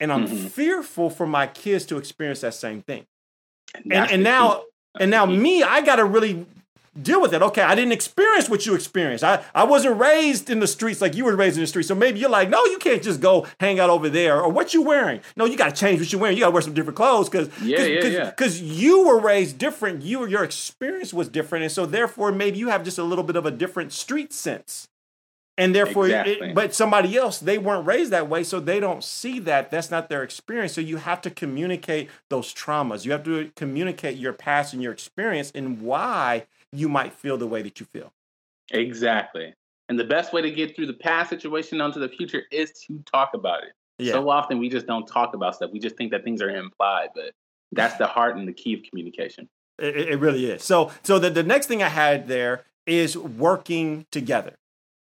and 0.00 0.12
I'm 0.12 0.26
mm-hmm. 0.26 0.46
fearful 0.46 1.10
for 1.10 1.26
my 1.26 1.46
kids 1.46 1.84
to 1.86 1.98
experience 1.98 2.40
that 2.40 2.54
same 2.54 2.82
thing. 2.82 3.06
And, 3.74 3.92
and, 3.92 4.10
and 4.12 4.22
now 4.22 4.62
and 4.98 5.10
now 5.10 5.26
me, 5.26 5.62
I 5.62 5.80
got 5.80 5.96
to 5.96 6.04
really 6.04 6.46
deal 7.00 7.20
with 7.20 7.34
it. 7.34 7.42
Okay, 7.42 7.62
I 7.62 7.74
didn't 7.74 7.92
experience 7.92 8.48
what 8.48 8.66
you 8.66 8.74
experienced. 8.74 9.24
I, 9.24 9.42
I 9.54 9.64
wasn't 9.64 9.98
raised 9.98 10.48
in 10.48 10.60
the 10.60 10.66
streets 10.66 11.00
like 11.00 11.14
you 11.14 11.24
were 11.24 11.34
raised 11.34 11.56
in 11.56 11.62
the 11.62 11.66
streets. 11.66 11.88
So 11.88 11.94
maybe 11.94 12.20
you're 12.20 12.30
like, 12.30 12.48
no, 12.48 12.64
you 12.66 12.78
can't 12.78 13.02
just 13.02 13.20
go 13.20 13.46
hang 13.58 13.80
out 13.80 13.90
over 13.90 14.08
there. 14.08 14.40
Or 14.40 14.50
what 14.50 14.74
you 14.74 14.82
wearing? 14.82 15.20
No, 15.36 15.44
you 15.44 15.56
got 15.56 15.74
to 15.74 15.80
change 15.80 16.00
what 16.00 16.12
you're 16.12 16.20
wearing. 16.20 16.36
You 16.36 16.42
got 16.42 16.48
to 16.48 16.52
wear 16.52 16.62
some 16.62 16.74
different 16.74 16.96
clothes 16.96 17.28
because 17.28 17.48
yeah, 17.62 17.78
cause, 17.78 17.88
yeah, 17.88 18.00
cause, 18.00 18.12
yeah. 18.12 18.30
Cause 18.32 18.60
you 18.60 19.06
were 19.06 19.18
raised 19.18 19.58
different. 19.58 20.02
You 20.02 20.26
your 20.26 20.44
experience 20.44 21.12
was 21.12 21.28
different, 21.28 21.64
and 21.64 21.72
so 21.72 21.86
therefore 21.86 22.32
maybe 22.32 22.58
you 22.58 22.68
have 22.68 22.84
just 22.84 22.98
a 22.98 23.04
little 23.04 23.24
bit 23.24 23.36
of 23.36 23.46
a 23.46 23.50
different 23.50 23.92
street 23.92 24.32
sense. 24.32 24.88
And 25.56 25.74
therefore, 25.74 26.06
exactly. 26.06 26.48
it, 26.48 26.54
but 26.54 26.74
somebody 26.74 27.16
else, 27.16 27.38
they 27.38 27.58
weren't 27.58 27.86
raised 27.86 28.10
that 28.10 28.28
way, 28.28 28.42
so 28.42 28.58
they 28.58 28.80
don't 28.80 29.04
see 29.04 29.38
that. 29.40 29.70
That's 29.70 29.90
not 29.90 30.08
their 30.08 30.24
experience. 30.24 30.72
So 30.72 30.80
you 30.80 30.96
have 30.96 31.20
to 31.22 31.30
communicate 31.30 32.10
those 32.28 32.52
traumas. 32.52 33.04
You 33.04 33.12
have 33.12 33.22
to 33.24 33.52
communicate 33.54 34.16
your 34.16 34.32
past 34.32 34.72
and 34.72 34.82
your 34.82 34.92
experience 34.92 35.52
and 35.54 35.80
why 35.80 36.46
you 36.72 36.88
might 36.88 37.12
feel 37.12 37.38
the 37.38 37.46
way 37.46 37.62
that 37.62 37.78
you 37.78 37.86
feel. 37.86 38.12
Exactly. 38.72 39.54
And 39.88 39.98
the 39.98 40.04
best 40.04 40.32
way 40.32 40.42
to 40.42 40.50
get 40.50 40.74
through 40.74 40.86
the 40.86 40.94
past 40.94 41.30
situation 41.30 41.80
onto 41.80 42.00
the 42.00 42.08
future 42.08 42.42
is 42.50 42.72
to 42.86 43.02
talk 43.10 43.30
about 43.34 43.62
it. 43.62 43.74
Yeah. 43.98 44.12
So 44.14 44.28
often 44.28 44.58
we 44.58 44.68
just 44.68 44.86
don't 44.86 45.06
talk 45.06 45.34
about 45.34 45.54
stuff. 45.54 45.70
We 45.72 45.78
just 45.78 45.96
think 45.96 46.10
that 46.10 46.24
things 46.24 46.42
are 46.42 46.50
implied, 46.50 47.10
but 47.14 47.32
that's 47.70 47.96
the 47.96 48.06
heart 48.06 48.36
and 48.36 48.48
the 48.48 48.52
key 48.52 48.74
of 48.74 48.80
communication. 48.88 49.48
It, 49.78 49.96
it 49.96 50.18
really 50.18 50.46
is. 50.46 50.64
So, 50.64 50.90
so 51.02 51.18
the, 51.18 51.30
the 51.30 51.42
next 51.42 51.66
thing 51.66 51.82
I 51.82 51.88
had 51.88 52.26
there 52.26 52.64
is 52.86 53.16
working 53.16 54.06
together. 54.10 54.56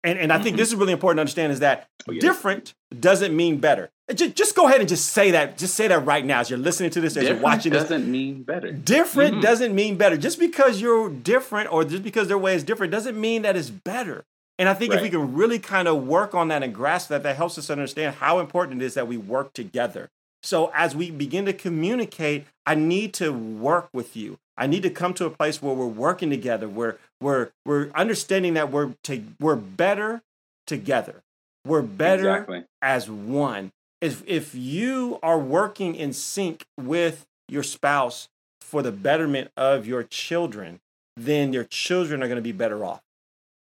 And, 0.04 0.18
and 0.18 0.32
I 0.32 0.40
think 0.40 0.56
this 0.56 0.68
is 0.68 0.76
really 0.76 0.92
important 0.92 1.18
to 1.18 1.22
understand 1.22 1.52
is 1.52 1.60
that 1.60 1.88
oh, 2.08 2.12
different 2.14 2.74
doesn't 2.98 3.34
mean 3.34 3.58
better. 3.58 3.90
Just, 4.14 4.36
just 4.36 4.54
go 4.54 4.66
ahead 4.66 4.80
and 4.80 4.88
just 4.88 5.06
say 5.06 5.32
that. 5.32 5.58
Just 5.58 5.74
say 5.74 5.88
that 5.88 6.06
right 6.06 6.24
now 6.24 6.40
as 6.40 6.48
you're 6.48 6.58
listening 6.58 6.90
to 6.90 7.00
this, 7.00 7.16
as 7.16 7.24
different 7.24 7.40
you're 7.40 7.44
watching 7.44 7.72
this. 7.72 7.82
Doesn't 7.82 8.10
mean 8.10 8.42
better. 8.42 8.72
Different 8.72 9.32
mm-hmm. 9.34 9.40
doesn't 9.42 9.74
mean 9.74 9.96
better. 9.96 10.16
Just 10.16 10.38
because 10.38 10.80
you're 10.80 11.10
different 11.10 11.72
or 11.72 11.84
just 11.84 12.02
because 12.02 12.28
their 12.28 12.38
way 12.38 12.54
is 12.54 12.62
different 12.62 12.92
doesn't 12.92 13.20
mean 13.20 13.42
that 13.42 13.56
it's 13.56 13.70
better. 13.70 14.24
And 14.58 14.68
I 14.68 14.74
think 14.74 14.92
right. 14.92 14.98
if 14.98 15.02
we 15.02 15.10
can 15.10 15.34
really 15.34 15.58
kind 15.58 15.86
of 15.86 16.06
work 16.06 16.34
on 16.34 16.48
that 16.48 16.62
and 16.62 16.74
grasp 16.74 17.08
that, 17.10 17.22
that 17.22 17.36
helps 17.36 17.58
us 17.58 17.70
understand 17.70 18.16
how 18.16 18.38
important 18.40 18.82
it 18.82 18.84
is 18.84 18.94
that 18.94 19.06
we 19.06 19.16
work 19.16 19.52
together. 19.52 20.10
So 20.42 20.70
as 20.74 20.94
we 20.94 21.10
begin 21.10 21.44
to 21.46 21.52
communicate, 21.52 22.46
I 22.66 22.74
need 22.74 23.12
to 23.14 23.32
work 23.32 23.88
with 23.92 24.16
you. 24.16 24.38
I 24.56 24.66
need 24.66 24.82
to 24.82 24.90
come 24.90 25.14
to 25.14 25.26
a 25.26 25.30
place 25.30 25.62
where 25.62 25.74
we're 25.74 25.86
working 25.86 26.30
together, 26.30 26.68
where 26.68 26.98
we're 27.20 27.50
we're 27.64 27.90
understanding 27.94 28.54
that 28.54 28.70
we're 28.70 28.94
to, 29.04 29.22
we're 29.40 29.56
better 29.56 30.22
together. 30.66 31.22
We're 31.64 31.82
better 31.82 32.30
exactly. 32.30 32.64
as 32.80 33.10
one. 33.10 33.72
If 34.00 34.22
if 34.26 34.54
you 34.54 35.18
are 35.22 35.38
working 35.38 35.94
in 35.94 36.12
sync 36.12 36.64
with 36.78 37.26
your 37.48 37.62
spouse 37.62 38.28
for 38.60 38.82
the 38.82 38.92
betterment 38.92 39.50
of 39.56 39.86
your 39.86 40.02
children, 40.04 40.80
then 41.16 41.52
your 41.52 41.64
children 41.64 42.22
are 42.22 42.26
going 42.26 42.36
to 42.36 42.42
be 42.42 42.52
better 42.52 42.84
off. 42.84 43.02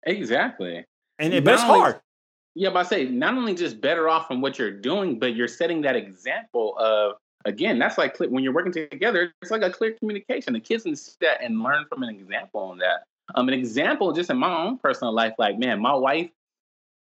Exactly. 0.05 0.85
And 1.19 1.35
it, 1.35 1.45
but 1.45 1.55
it's 1.55 1.63
hard. 1.63 2.01
Yeah, 2.55 2.71
but 2.71 2.81
I 2.81 2.83
say 2.89 3.05
not 3.07 3.35
only 3.35 3.55
just 3.55 3.81
better 3.81 4.09
off 4.09 4.27
from 4.27 4.41
what 4.41 4.59
you're 4.59 4.71
doing, 4.71 5.19
but 5.19 5.35
you're 5.35 5.49
setting 5.49 5.83
that 5.83 5.97
example 5.97 6.77
of 6.79 7.15
again, 7.45 7.79
that's 7.79 7.99
like 7.99 8.17
when 8.19 8.43
you're 8.43 8.53
working 8.53 8.73
together, 8.73 9.33
it's 9.43 9.51
like 9.51 9.63
a 9.63 9.71
clear 9.71 9.93
communication. 9.93 10.53
The 10.53 10.61
kids 10.61 10.85
can 10.85 10.97
sit 10.97 11.39
and 11.41 11.63
learn 11.63 11.85
from 11.89 12.03
an 12.03 12.11
example 12.11 12.61
on 12.61 12.79
that. 12.79 13.05
Um, 13.35 13.49
an 13.49 13.55
example 13.55 14.13
just 14.13 14.31
in 14.31 14.39
my 14.39 14.65
own 14.65 14.79
personal 14.79 15.15
life, 15.15 15.35
like 15.39 15.59
man, 15.59 15.81
my 15.81 15.95
wife. 15.95 16.31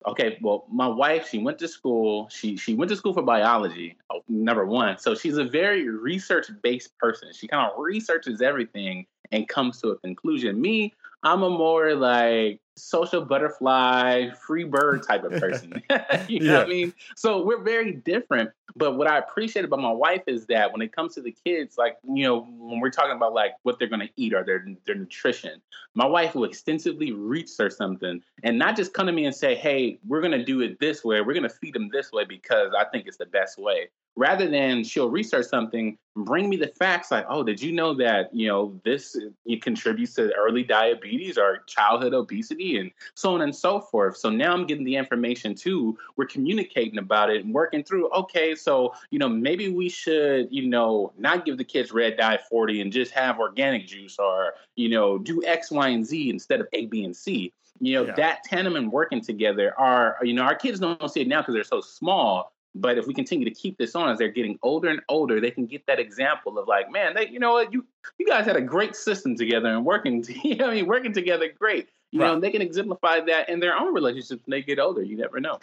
Okay, 0.08 0.38
well, 0.42 0.66
my 0.72 0.88
wife, 0.88 1.28
she 1.30 1.40
went 1.40 1.60
to 1.60 1.68
school. 1.68 2.30
She 2.30 2.56
she 2.56 2.74
went 2.74 2.90
to 2.90 2.96
school 2.96 3.14
for 3.14 3.22
biology. 3.22 3.98
Oh, 4.10 4.22
number 4.30 4.66
one, 4.66 4.98
so 4.98 5.14
she's 5.14 5.38
a 5.38 5.44
very 5.44 5.90
research 5.90 6.48
based 6.64 6.98
person. 6.98 7.30
She 7.34 7.48
kind 7.48 7.70
of 7.70 7.78
researches 7.78 8.42
everything 8.42 9.06
and 9.32 9.48
comes 9.48 9.82
to 9.82 9.90
a 9.90 9.98
conclusion. 9.98 10.62
Me, 10.62 10.94
I'm 11.24 11.44
a 11.44 11.50
more 11.50 11.96
like 11.96 12.62
social 12.80 13.22
butterfly, 13.22 14.30
free 14.32 14.64
bird 14.64 15.04
type 15.04 15.24
of 15.24 15.34
person. 15.34 15.82
you 16.28 16.40
know 16.40 16.54
yeah. 16.54 16.58
what 16.60 16.66
I 16.66 16.70
mean? 16.70 16.94
So 17.16 17.44
we're 17.44 17.62
very 17.64 17.94
different. 17.94 18.50
But 18.76 18.98
what 18.98 19.08
I 19.08 19.18
appreciate 19.18 19.66
about 19.66 19.80
my 19.80 19.92
wife 19.92 20.24
is 20.28 20.46
that 20.48 20.72
when 20.72 20.82
it 20.82 20.96
comes 20.96 21.16
to 21.16 21.22
the 21.22 21.36
kids, 21.46 21.78
like, 21.78 21.98
you 22.04 22.24
know, 22.24 22.46
when 22.60 22.80
we're 22.80 22.92
talking 22.92 23.16
about 23.16 23.34
like 23.34 23.54
what 23.64 23.80
they're 23.80 23.88
going 23.88 24.02
to 24.02 24.10
eat 24.16 24.34
or 24.34 24.44
their, 24.44 24.66
their 24.86 24.96
nutrition, 24.96 25.62
my 25.96 26.06
wife 26.06 26.36
will 26.36 26.44
extensively 26.44 27.12
research 27.12 27.74
something 27.74 28.22
and 28.44 28.60
not 28.60 28.76
just 28.76 28.94
come 28.94 29.08
to 29.08 29.12
me 29.12 29.26
and 29.26 29.36
say, 29.36 29.56
hey, 29.56 30.00
we're 30.08 30.22
going 30.22 30.38
to 30.38 30.44
do 30.44 30.62
it 30.62 30.80
this 30.80 31.04
way. 31.04 31.22
We're 31.22 31.34
going 31.34 31.44
to 31.44 31.50
feed 31.50 31.74
them 31.74 31.90
this 31.92 32.12
way 32.12 32.26
because 32.26 32.74
I 32.78 32.86
think 32.86 33.08
it's 33.08 33.18
the 33.18 33.26
best 33.26 33.58
way 33.58 33.90
rather 34.20 34.50
than 34.50 34.84
she'll 34.84 35.10
research 35.10 35.46
something, 35.46 35.98
bring 36.14 36.50
me 36.50 36.58
the 36.58 36.68
facts 36.68 37.10
like, 37.10 37.26
oh, 37.30 37.42
did 37.42 37.62
you 37.62 37.72
know 37.72 37.94
that, 37.94 38.34
you 38.34 38.50
know, 38.50 38.80
this 38.84 39.18
it 39.46 39.62
contributes 39.62 40.14
to 40.16 40.34
early 40.34 40.62
diabetes 40.62 41.38
or 41.38 41.64
childhood 41.68 42.14
obesity 42.14 42.69
and 42.78 42.92
so 43.16 43.34
on 43.34 43.42
and 43.42 43.56
so 43.56 43.80
forth. 43.80 44.18
So 44.18 44.30
now 44.30 44.54
I'm 44.54 44.66
getting 44.66 44.84
the 44.84 44.96
information 44.96 45.56
too. 45.56 45.98
We're 46.16 46.26
communicating 46.26 46.98
about 46.98 47.30
it 47.30 47.44
and 47.44 47.54
working 47.54 47.84
through, 47.84 48.10
okay, 48.12 48.56
so, 48.56 48.94
you 49.10 49.20
know, 49.20 49.30
maybe 49.30 49.70
we 49.70 49.90
should, 49.90 50.48
you 50.52 50.68
know, 50.68 51.12
not 51.18 51.46
give 51.46 51.58
the 51.58 51.64
kids 51.64 51.92
red 51.92 52.18
dye 52.18 52.40
40 52.50 52.82
and 52.82 52.92
just 52.92 53.12
have 53.12 53.40
organic 53.40 53.88
juice 53.88 54.18
or, 54.20 54.54
you 54.76 54.90
know, 54.90 55.18
do 55.18 55.44
X, 55.46 55.72
Y, 55.72 55.88
and 55.90 56.06
Z 56.06 56.30
instead 56.30 56.62
of 56.62 56.68
A, 56.74 56.86
B, 56.86 57.04
and 57.04 57.16
C 57.16 57.54
you 57.82 57.94
know 57.94 58.06
yeah. 58.06 58.14
that 58.16 58.44
tandem 58.44 58.76
and 58.76 58.92
working 58.92 59.22
together 59.22 59.74
are 59.80 60.18
you 60.22 60.34
know 60.34 60.42
our 60.42 60.56
kids 60.56 60.82
don't 60.82 61.10
see 61.10 61.22
it 61.22 61.30
now 61.30 61.40
because 61.40 61.54
they're 61.54 61.64
so 61.64 61.80
small 61.80 62.52
but 62.76 62.98
if 62.98 63.08
we 63.08 63.14
continue 63.14 63.46
to 63.46 63.54
keep 63.54 63.78
this 63.78 63.96
on 63.96 64.10
as 64.10 64.20
they're 64.20 64.30
getting 64.30 64.60
older 64.62 64.90
and 64.90 65.02
older, 65.10 65.42
they 65.42 65.52
can 65.52 65.66
get 65.66 65.86
that 65.88 66.00
example 66.00 66.58
of 66.58 66.68
like, 66.68 66.92
man, 66.92 67.16
they, 67.16 67.28
you 67.28 67.40
know 67.40 67.54
what, 67.54 67.74
you 67.74 67.86
you 68.18 68.28
guys 68.28 68.46
had 68.46 68.56
a 68.56 68.62
great 68.62 68.96
system 68.96 69.36
together 69.36 69.70
and 69.70 69.86
working, 69.86 70.22
to, 70.24 70.48
you 70.48 70.56
know, 70.56 70.70
I 70.70 70.76
mean, 70.76 70.88
working 70.88 71.14
together, 71.14 71.50
great. 71.58 71.90
You 72.12 72.22
right. 72.22 72.34
know, 72.34 72.40
they 72.40 72.52
can 72.52 72.62
exemplify 72.62 73.22
that 73.22 73.50
in 73.50 73.60
their 73.60 73.78
own 73.78 73.94
relationships 73.94 74.42
when 74.46 74.52
they 74.52 74.62
get 74.62 74.80
older. 74.80 75.04
You 75.04 75.18
never 75.18 75.40
know. 75.40 75.60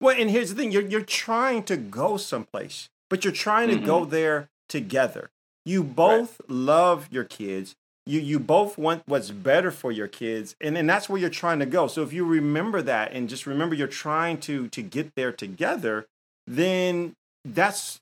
Well, 0.00 0.16
and 0.18 0.30
here's 0.30 0.50
the 0.50 0.56
thing: 0.56 0.72
you're 0.72 0.82
you're 0.82 1.00
trying 1.02 1.62
to 1.64 1.76
go 1.76 2.16
someplace, 2.16 2.88
but 3.08 3.24
you're 3.24 3.32
trying 3.32 3.68
to 3.68 3.76
mm-hmm. 3.76 3.86
go 3.86 4.04
there 4.04 4.48
together. 4.68 5.30
You 5.64 5.82
both 5.82 6.40
right. 6.40 6.50
love 6.50 7.08
your 7.10 7.24
kids. 7.24 7.76
You 8.06 8.20
you 8.20 8.38
both 8.38 8.76
want 8.76 9.02
what's 9.06 9.30
better 9.30 9.70
for 9.70 9.92
your 9.92 10.08
kids, 10.08 10.56
and 10.60 10.76
and 10.76 10.88
that's 10.88 11.08
where 11.08 11.18
you're 11.18 11.30
trying 11.30 11.60
to 11.60 11.66
go. 11.66 11.86
So 11.86 12.02
if 12.02 12.12
you 12.12 12.24
remember 12.24 12.82
that, 12.82 13.12
and 13.12 13.28
just 13.28 13.46
remember 13.46 13.74
you're 13.74 13.86
trying 13.86 14.38
to 14.40 14.68
to 14.68 14.82
get 14.82 15.14
there 15.14 15.32
together, 15.32 16.06
then 16.46 17.14
that's 17.44 18.00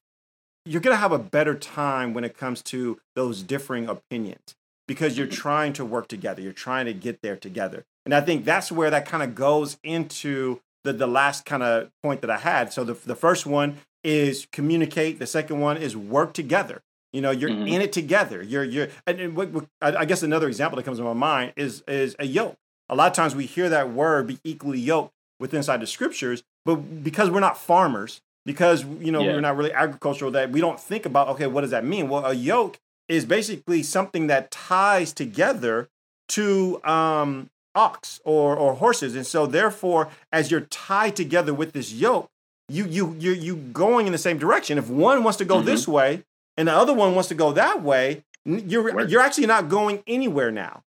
you're 0.65 0.81
going 0.81 0.95
to 0.95 1.01
have 1.01 1.13
a 1.13 1.19
better 1.19 1.55
time 1.55 2.15
when 2.15 2.25
it 2.25 2.37
comes 2.37 2.63
to 2.63 3.01
those 3.17 3.43
differing 3.43 3.89
opinions 3.89 4.55
because 4.93 5.17
you're 5.17 5.27
trying 5.27 5.73
to 5.73 5.87
work 5.87 6.07
together. 6.07 6.43
You're 6.43 6.53
trying 6.53 6.85
to 6.85 6.93
get 6.93 7.23
there 7.23 7.35
together. 7.35 7.87
And 8.05 8.15
I 8.15 8.21
think 8.21 8.45
that's 8.45 8.71
where 8.71 8.91
that 8.91 9.07
kind 9.07 9.23
of 9.23 9.35
goes 9.35 9.79
into 9.83 10.61
the, 10.85 10.93
the 10.93 11.07
last 11.07 11.47
kind 11.47 11.63
of 11.63 11.89
point 12.03 12.21
that 12.21 12.29
I 12.29 12.37
had. 12.37 12.75
So 12.75 12.85
the, 12.85 12.93
the 12.93 13.17
first 13.17 13.47
one 13.47 13.79
is 14.05 14.47
communicate. 14.53 15.19
The 15.19 15.27
second 15.27 15.61
one 15.61 15.79
is 15.79 15.97
work 15.97 16.35
together. 16.35 16.83
You 17.11 17.23
know, 17.23 17.31
you're 17.31 17.49
mm-hmm. 17.49 17.69
in 17.69 17.81
it 17.81 17.91
together. 17.91 18.43
You're 18.43 18.65
you're. 18.65 18.89
And, 19.07 19.19
and 19.19 19.35
what, 19.35 19.49
what, 19.49 19.67
I 19.81 20.05
guess 20.05 20.23
another 20.23 20.47
example 20.47 20.77
that 20.77 20.83
comes 20.83 20.99
to 20.99 21.05
my 21.05 21.15
mind 21.15 21.55
is 21.57 21.83
is 21.89 22.15
a 22.19 22.27
yoke. 22.27 22.59
A 22.91 22.95
lot 22.95 23.07
of 23.07 23.15
times 23.15 23.35
we 23.35 23.47
hear 23.47 23.71
that 23.71 23.93
word 23.93 24.27
be 24.27 24.41
equally 24.45 24.79
yoked 24.79 25.15
with 25.41 25.55
inside 25.55 25.81
the 25.81 25.87
scriptures, 25.87 26.43
but 26.67 27.03
because 27.03 27.31
we're 27.31 27.41
not 27.41 27.57
farmers, 27.57 28.21
because 28.45 28.85
you 28.85 29.11
know 29.11 29.23
yeah. 29.23 29.33
we're 29.33 29.41
not 29.41 29.57
really 29.57 29.73
agricultural 29.73 30.31
that 30.33 30.51
we 30.51 30.61
don't 30.61 30.81
think 30.81 31.07
about 31.07 31.29
okay 31.29 31.47
what 31.47 31.61
does 31.61 31.71
that 31.71 31.85
mean 31.85 32.09
well 32.09 32.25
a 32.27 32.35
yoke 32.35 32.79
is 33.09 33.25
basically 33.25 33.83
something 33.83 34.27
that 34.29 34.51
ties 34.51 35.13
together 35.13 35.89
to 36.29 36.83
um, 36.85 37.51
ox 37.75 38.21
or 38.25 38.55
or 38.57 38.75
horses 38.75 39.15
and 39.15 39.27
so 39.27 39.47
therefore 39.47 40.09
as 40.31 40.51
you're 40.51 40.61
tied 40.63 41.17
together 41.17 41.55
with 41.55 41.73
this 41.73 41.93
yoke 41.93 42.31
you 42.69 42.85
you 42.87 43.17
you 43.19 43.33
you 43.33 43.57
going 43.57 44.07
in 44.07 44.13
the 44.13 44.19
same 44.19 44.39
direction 44.39 44.77
if 44.77 44.89
one 44.89 45.25
wants 45.25 45.39
to 45.39 45.45
go 45.45 45.57
mm-hmm. 45.57 45.67
this 45.67 45.89
way 45.89 46.23
and 46.57 46.69
the 46.69 46.73
other 46.73 46.93
one 46.93 47.15
wants 47.15 47.29
to 47.29 47.35
go 47.35 47.53
that 47.53 47.83
way 47.83 48.25
you're 48.45 48.83
right. 48.83 49.09
you're 49.09 49.23
actually 49.23 49.47
not 49.47 49.69
going 49.69 50.03
anywhere 50.07 50.51
now 50.51 50.83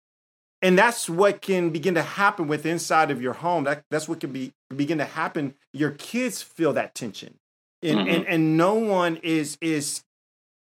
and 0.62 0.78
that's 0.78 1.10
what 1.10 1.42
can 1.42 1.72
begin 1.72 1.96
to 1.96 2.04
happen 2.04 2.48
with 2.48 2.66
inside 2.66 3.10
of 3.10 3.22
your 3.22 3.34
home 3.34 3.64
that 3.64 3.84
that's 3.90 4.08
what 4.08 4.20
can 4.20 4.32
be 4.32 4.54
begin 4.76 5.00
to 5.00 5.06
happen 5.06 5.56
your 5.74 5.92
kids 5.92 6.42
feel 6.44 6.72
that 6.74 6.94
tension 6.94 7.40
and, 7.82 7.98
mm-hmm. 7.98 8.10
and 8.10 8.28
and 8.28 8.58
no 8.58 8.76
one 8.76 9.16
is 9.18 9.58
is 9.60 10.04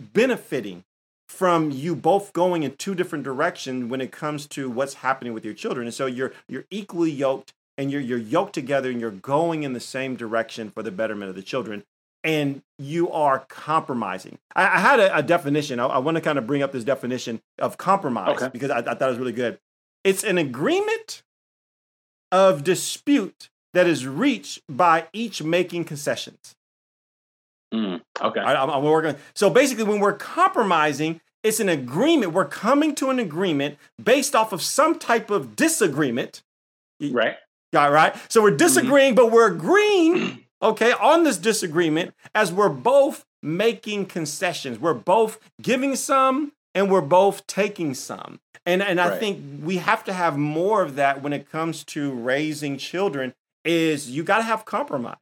benefiting 0.02 0.86
from 1.34 1.72
you 1.72 1.96
both 1.96 2.32
going 2.32 2.62
in 2.62 2.76
two 2.76 2.94
different 2.94 3.24
directions 3.24 3.90
when 3.90 4.02
it 4.02 4.12
comes 4.12 4.46
to 4.46 4.70
what's 4.70 4.94
happening 4.96 5.34
with 5.34 5.44
your 5.44 5.56
children. 5.56 5.88
And 5.88 5.94
so 5.94 6.06
you're 6.06 6.32
you're 6.48 6.66
equally 6.70 7.10
yoked 7.10 7.54
and 7.76 7.92
you're 7.92 8.02
you're 8.02 8.20
yoked 8.20 8.54
together 8.54 8.92
and 8.92 9.02
you're 9.02 9.10
going 9.10 9.64
in 9.64 9.74
the 9.74 9.80
same 9.80 10.16
direction 10.16 10.70
for 10.70 10.84
the 10.84 10.92
betterment 10.92 11.30
of 11.30 11.36
the 11.36 11.42
children. 11.42 11.84
And 12.24 12.62
you 12.78 13.12
are 13.12 13.40
compromising. 13.50 14.38
I, 14.56 14.78
I 14.78 14.80
had 14.80 15.00
a, 15.00 15.18
a 15.18 15.24
definition. 15.24 15.80
I, 15.80 15.88
I, 15.88 15.98
want 15.98 16.16
to 16.16 16.22
kind 16.22 16.38
of 16.38 16.48
bring 16.48 16.62
up 16.62 16.72
this 16.72 16.86
definition 16.86 17.42
of 17.58 17.78
compromise 17.78 18.38
okay. 18.38 18.50
because 18.54 18.70
I, 18.70 18.78
I 18.78 18.94
thought 18.94 19.02
it 19.02 19.08
was 19.08 19.18
really 19.18 19.34
good. 19.34 19.60
It's 20.06 20.24
an 20.24 20.38
agreement 20.38 21.24
of 22.32 22.64
dispute 22.64 23.50
that 23.74 23.88
is 23.88 24.08
reached 24.08 24.62
by 24.70 25.08
each 25.12 25.44
making 25.44 25.84
concessions 25.86 26.56
Mm, 27.74 28.02
okay. 28.22 28.40
I, 28.40 28.64
am 28.64 28.84
working. 28.84 29.16
So 29.34 29.50
basically, 29.50 29.86
when 29.86 30.00
we're 30.00 30.14
compromising, 30.14 31.22
it's 31.42 31.60
an 31.60 31.70
agreement. 31.70 32.34
We're 32.34 32.46
coming 32.46 32.94
to 32.96 33.10
an 33.10 33.20
agreement 33.20 33.78
based 34.02 34.36
off 34.36 34.54
of 34.54 34.62
some 34.62 35.00
type 35.00 35.30
of 35.30 35.56
disagreement. 35.56 36.44
Right. 37.02 37.36
Got 37.74 37.92
right. 37.92 38.16
So 38.30 38.42
we're 38.42 38.50
mm-hmm. 38.50 38.58
disagreeing, 38.58 39.16
mm-hmm. 39.16 39.24
but 39.24 39.32
we're 39.32 39.52
agreeing, 39.52 40.46
okay, 40.62 40.92
on 40.94 41.24
this 41.24 41.38
disagreement 41.38 42.14
as 42.36 42.54
we're 42.54 42.70
both 42.70 43.26
making 43.42 44.06
concessions. 44.06 44.80
We're 44.80 44.94
both 44.94 45.40
giving 45.62 45.96
some 45.96 46.54
and 46.74 46.90
we're 46.90 47.02
both 47.02 47.46
taking 47.46 47.94
some. 47.94 48.40
And 48.66 48.82
and 48.82 49.02
I 49.02 49.10
right. 49.10 49.20
think 49.20 49.62
we 49.64 49.78
have 49.78 50.04
to 50.06 50.14
have 50.14 50.38
more 50.38 50.82
of 50.82 50.96
that 50.96 51.22
when 51.22 51.34
it 51.34 51.52
comes 51.52 51.84
to 51.86 52.14
raising 52.14 52.78
children 52.78 53.34
is 53.66 54.10
you 54.10 54.24
got 54.24 54.38
to 54.38 54.44
have 54.44 54.64
compromise 54.64 55.18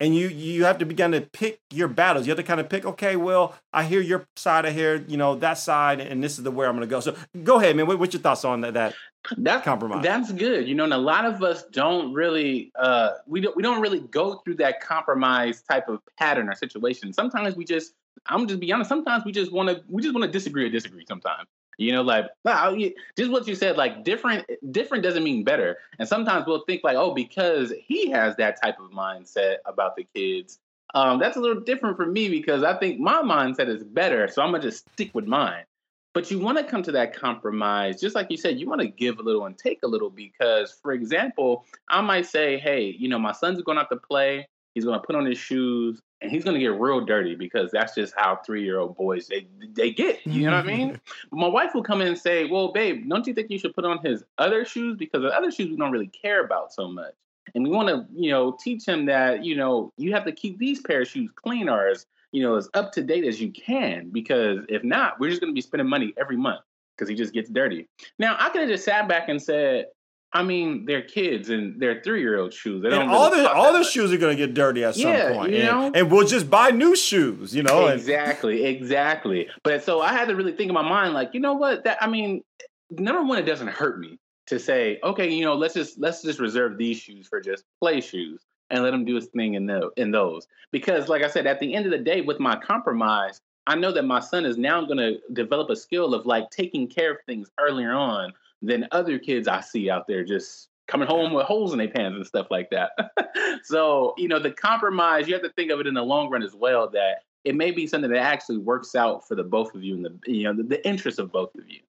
and 0.00 0.16
you 0.16 0.28
you 0.28 0.64
have 0.64 0.78
to 0.78 0.86
begin 0.86 1.12
to 1.12 1.20
pick 1.20 1.60
your 1.70 1.86
battles. 1.86 2.26
You 2.26 2.30
have 2.30 2.38
to 2.38 2.42
kind 2.42 2.58
of 2.58 2.68
pick. 2.68 2.86
Okay, 2.86 3.16
well, 3.16 3.54
I 3.72 3.84
hear 3.84 4.00
your 4.00 4.26
side. 4.34 4.64
I 4.64 4.70
hear 4.70 5.04
you 5.06 5.18
know 5.18 5.36
that 5.36 5.58
side, 5.58 6.00
and 6.00 6.24
this 6.24 6.38
is 6.38 6.44
the 6.44 6.50
where 6.50 6.68
I'm 6.68 6.76
going 6.76 6.88
to 6.88 6.90
go. 6.90 7.00
So 7.00 7.14
go 7.44 7.58
ahead, 7.58 7.76
man. 7.76 7.86
What, 7.86 7.98
what's 7.98 8.14
your 8.14 8.22
thoughts 8.22 8.44
on 8.44 8.62
that? 8.62 8.74
That 8.74 8.94
that's 9.36 9.64
compromise. 9.64 10.02
That's 10.02 10.32
good. 10.32 10.66
You 10.66 10.74
know, 10.74 10.84
and 10.84 10.94
a 10.94 10.98
lot 10.98 11.26
of 11.26 11.42
us 11.42 11.64
don't 11.70 12.14
really 12.14 12.72
uh, 12.78 13.12
we 13.26 13.42
don't 13.42 13.54
we 13.54 13.62
don't 13.62 13.80
really 13.80 14.00
go 14.00 14.36
through 14.36 14.54
that 14.56 14.80
compromise 14.80 15.62
type 15.62 15.88
of 15.88 16.00
pattern 16.18 16.48
or 16.48 16.54
situation. 16.54 17.12
Sometimes 17.12 17.54
we 17.54 17.64
just 17.64 17.92
I'm 18.26 18.46
just 18.46 18.60
be 18.60 18.72
honest. 18.72 18.88
Sometimes 18.88 19.24
we 19.24 19.32
just 19.32 19.52
want 19.52 19.68
to 19.68 19.82
we 19.88 20.02
just 20.02 20.14
want 20.14 20.24
to 20.24 20.30
disagree 20.30 20.64
or 20.64 20.70
disagree. 20.70 21.04
Sometimes 21.06 21.46
you 21.80 21.92
know, 21.92 22.02
like 22.02 22.26
wow, 22.44 22.76
just 23.16 23.30
what 23.30 23.48
you 23.48 23.54
said, 23.54 23.78
like 23.78 24.04
different 24.04 24.44
different 24.70 25.02
doesn't 25.02 25.24
mean 25.24 25.44
better. 25.44 25.78
And 25.98 26.06
sometimes 26.06 26.46
we'll 26.46 26.62
think 26.66 26.84
like, 26.84 26.96
oh, 26.96 27.14
because 27.14 27.72
he 27.86 28.10
has 28.10 28.36
that 28.36 28.60
type 28.62 28.78
of 28.78 28.90
mindset 28.90 29.56
about 29.64 29.96
the 29.96 30.06
kids, 30.14 30.58
um, 30.94 31.18
that's 31.18 31.38
a 31.38 31.40
little 31.40 31.62
different 31.62 31.96
for 31.96 32.04
me 32.04 32.28
because 32.28 32.62
I 32.62 32.78
think 32.78 33.00
my 33.00 33.22
mindset 33.22 33.68
is 33.68 33.82
better. 33.82 34.28
So 34.28 34.42
I'm 34.42 34.52
gonna 34.52 34.62
just 34.62 34.90
stick 34.92 35.14
with 35.14 35.26
mine. 35.26 35.64
But 36.12 36.30
you 36.30 36.40
want 36.40 36.58
to 36.58 36.64
come 36.64 36.82
to 36.82 36.92
that 36.92 37.14
compromise, 37.14 38.00
just 38.00 38.16
like 38.16 38.30
you 38.30 38.36
said, 38.36 38.58
you 38.58 38.68
want 38.68 38.80
to 38.80 38.88
give 38.88 39.20
a 39.20 39.22
little 39.22 39.46
and 39.46 39.56
take 39.56 39.78
a 39.84 39.86
little 39.86 40.10
because, 40.10 40.76
for 40.82 40.90
example, 40.90 41.64
I 41.88 42.00
might 42.00 42.26
say, 42.26 42.58
hey, 42.58 42.96
you 42.98 43.08
know, 43.08 43.18
my 43.18 43.30
son's 43.30 43.62
going 43.62 43.78
have 43.78 43.88
to 43.90 43.96
play. 43.96 44.48
He's 44.74 44.84
going 44.84 44.98
to 44.98 45.06
put 45.06 45.14
on 45.14 45.24
his 45.24 45.38
shoes 45.38 46.00
and 46.22 46.30
he's 46.30 46.44
gonna 46.44 46.58
get 46.58 46.78
real 46.78 47.04
dirty 47.04 47.34
because 47.34 47.70
that's 47.70 47.94
just 47.94 48.14
how 48.16 48.36
three 48.44 48.62
year 48.62 48.78
old 48.78 48.96
boys 48.96 49.26
they 49.26 49.46
they 49.74 49.90
get. 49.90 50.24
You 50.26 50.46
know 50.46 50.56
what 50.56 50.64
I 50.64 50.68
mean? 50.68 51.00
My 51.32 51.48
wife 51.48 51.74
will 51.74 51.82
come 51.82 52.00
in 52.00 52.08
and 52.08 52.18
say, 52.18 52.44
"Well, 52.44 52.72
babe, 52.72 53.08
don't 53.08 53.26
you 53.26 53.34
think 53.34 53.50
you 53.50 53.58
should 53.58 53.74
put 53.74 53.84
on 53.84 53.98
his 54.04 54.24
other 54.38 54.64
shoes 54.64 54.96
because 54.96 55.22
the 55.22 55.36
other 55.36 55.50
shoes 55.50 55.70
we 55.70 55.76
don't 55.76 55.92
really 55.92 56.08
care 56.08 56.44
about 56.44 56.72
so 56.72 56.88
much." 56.88 57.14
And 57.54 57.64
we 57.64 57.70
want 57.70 57.88
to, 57.88 58.06
you 58.14 58.30
know, 58.30 58.56
teach 58.60 58.86
him 58.86 59.06
that 59.06 59.44
you 59.44 59.56
know 59.56 59.92
you 59.96 60.12
have 60.12 60.24
to 60.24 60.32
keep 60.32 60.58
these 60.58 60.80
pair 60.80 61.02
of 61.02 61.08
shoes 61.08 61.30
clean 61.34 61.68
or 61.68 61.88
as 61.88 62.06
you 62.32 62.42
know 62.42 62.56
as 62.56 62.68
up 62.74 62.92
to 62.92 63.02
date 63.02 63.24
as 63.24 63.40
you 63.40 63.50
can 63.50 64.10
because 64.10 64.64
if 64.68 64.84
not, 64.84 65.18
we're 65.18 65.30
just 65.30 65.40
gonna 65.40 65.52
be 65.52 65.60
spending 65.60 65.88
money 65.88 66.12
every 66.18 66.36
month 66.36 66.60
because 66.96 67.08
he 67.08 67.14
just 67.14 67.32
gets 67.32 67.48
dirty. 67.48 67.88
Now 68.18 68.36
I 68.38 68.50
could 68.50 68.60
have 68.60 68.70
just 68.70 68.84
sat 68.84 69.08
back 69.08 69.28
and 69.28 69.40
said, 69.40 69.86
I 70.32 70.44
mean, 70.44 70.84
they're 70.84 71.02
kids 71.02 71.50
and 71.50 71.80
they're 71.80 72.00
three 72.02 72.20
year 72.20 72.38
old 72.38 72.54
shoes. 72.54 72.82
They 72.82 72.90
and 72.90 73.10
all 73.10 73.30
the 73.30 73.50
all 73.50 73.72
the 73.72 73.82
shoes 73.82 74.12
are 74.12 74.16
going 74.16 74.36
to 74.36 74.46
get 74.46 74.54
dirty 74.54 74.84
at 74.84 74.96
yeah, 74.96 75.28
some 75.28 75.36
point. 75.36 75.52
You 75.52 75.64
know? 75.64 75.86
and, 75.86 75.96
and, 75.96 76.10
we'll 76.10 76.26
just 76.26 76.48
buy 76.48 76.70
new 76.70 76.94
shoes, 76.94 77.54
you 77.54 77.64
know. 77.64 77.88
Exactly, 77.88 78.64
and... 78.64 78.76
exactly. 78.76 79.48
But 79.64 79.82
so 79.82 80.00
I 80.00 80.12
had 80.12 80.28
to 80.28 80.36
really 80.36 80.52
think 80.52 80.68
in 80.68 80.74
my 80.74 80.88
mind, 80.88 81.14
like, 81.14 81.30
you 81.34 81.40
know 81.40 81.54
what? 81.54 81.82
That 81.84 81.98
I 82.00 82.06
mean, 82.06 82.44
number 82.90 83.22
one, 83.22 83.38
it 83.38 83.42
doesn't 83.46 83.68
hurt 83.68 83.98
me 83.98 84.18
to 84.46 84.60
say, 84.60 85.00
okay, 85.02 85.28
you 85.28 85.44
know, 85.44 85.54
let's 85.54 85.74
just 85.74 85.98
let's 85.98 86.22
just 86.22 86.38
reserve 86.38 86.78
these 86.78 86.98
shoes 86.98 87.26
for 87.26 87.40
just 87.40 87.64
play 87.80 88.00
shoes 88.00 88.40
and 88.70 88.84
let 88.84 88.94
him 88.94 89.04
do 89.04 89.16
his 89.16 89.26
thing 89.26 89.54
in 89.54 89.66
the, 89.66 89.90
in 89.96 90.12
those. 90.12 90.46
Because, 90.70 91.08
like 91.08 91.22
I 91.22 91.28
said, 91.28 91.46
at 91.46 91.58
the 91.58 91.74
end 91.74 91.86
of 91.86 91.90
the 91.92 91.98
day, 91.98 92.20
with 92.20 92.38
my 92.38 92.54
compromise, 92.56 93.40
I 93.66 93.74
know 93.74 93.92
that 93.92 94.04
my 94.04 94.20
son 94.20 94.44
is 94.44 94.56
now 94.56 94.84
going 94.84 94.98
to 94.98 95.18
develop 95.32 95.70
a 95.70 95.76
skill 95.76 96.14
of 96.14 96.24
like 96.24 96.50
taking 96.50 96.88
care 96.88 97.12
of 97.12 97.18
things 97.26 97.50
earlier 97.58 97.92
on 97.92 98.32
than 98.62 98.86
other 98.92 99.18
kids 99.18 99.48
I 99.48 99.60
see 99.60 99.90
out 99.90 100.06
there 100.06 100.24
just 100.24 100.68
coming 100.86 101.08
home 101.08 101.32
with 101.32 101.46
holes 101.46 101.72
in 101.72 101.78
their 101.78 101.88
pants 101.88 102.16
and 102.16 102.26
stuff 102.26 102.48
like 102.50 102.70
that. 102.70 102.90
so, 103.62 104.14
you 104.18 104.28
know, 104.28 104.38
the 104.38 104.50
compromise, 104.50 105.28
you 105.28 105.34
have 105.34 105.42
to 105.42 105.52
think 105.52 105.70
of 105.70 105.80
it 105.80 105.86
in 105.86 105.94
the 105.94 106.02
long 106.02 106.28
run 106.28 106.42
as 106.42 106.54
well 106.54 106.90
that 106.90 107.22
it 107.44 107.54
may 107.54 107.70
be 107.70 107.86
something 107.86 108.10
that 108.10 108.20
actually 108.20 108.58
works 108.58 108.94
out 108.94 109.26
for 109.26 109.34
the 109.34 109.42
both 109.42 109.74
of 109.74 109.82
you 109.82 109.94
and 109.94 110.04
the 110.04 110.18
you 110.26 110.44
know 110.44 110.52
the, 110.52 110.62
the 110.62 110.86
interest 110.86 111.18
of 111.18 111.32
both 111.32 111.54
of 111.54 111.68
you. 111.68 111.80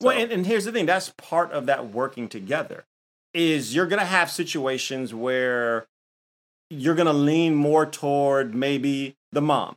So. 0.00 0.08
Well, 0.08 0.18
and, 0.18 0.32
and 0.32 0.46
here's 0.46 0.64
the 0.64 0.72
thing: 0.72 0.86
that's 0.86 1.12
part 1.16 1.52
of 1.52 1.66
that 1.66 1.90
working 1.92 2.28
together. 2.28 2.84
Is 3.34 3.74
you're 3.74 3.86
gonna 3.86 4.04
have 4.04 4.30
situations 4.30 5.14
where 5.14 5.86
you're 6.70 6.94
gonna 6.94 7.12
lean 7.12 7.54
more 7.54 7.86
toward 7.86 8.54
maybe 8.54 9.16
the 9.32 9.42
mom, 9.42 9.76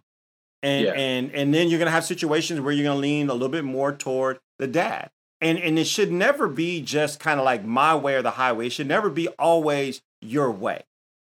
and 0.62 0.86
yeah. 0.86 0.92
and 0.94 1.32
and 1.32 1.54
then 1.54 1.70
you're 1.70 1.80
gonna 1.80 1.92
have 1.92 2.06
situations 2.06 2.60
where 2.60 2.74
you're 2.74 2.86
gonna 2.86 3.00
lean 3.00 3.30
a 3.30 3.34
little 3.34 3.50
bit 3.50 3.64
more 3.64 3.92
toward 3.94 4.40
the 4.60 4.68
dad. 4.68 5.10
And 5.46 5.60
and 5.60 5.78
it 5.78 5.86
should 5.86 6.12
never 6.12 6.48
be 6.48 6.82
just 6.82 7.20
kind 7.20 7.40
of 7.40 7.46
like 7.46 7.64
my 7.64 7.96
way 7.96 8.16
or 8.16 8.24
the 8.24 8.32
highway. 8.32 8.66
It 8.66 8.72
should 8.72 8.88
never 8.88 9.12
be 9.12 9.28
always 9.28 10.02
your 10.20 10.50
way. 10.50 10.86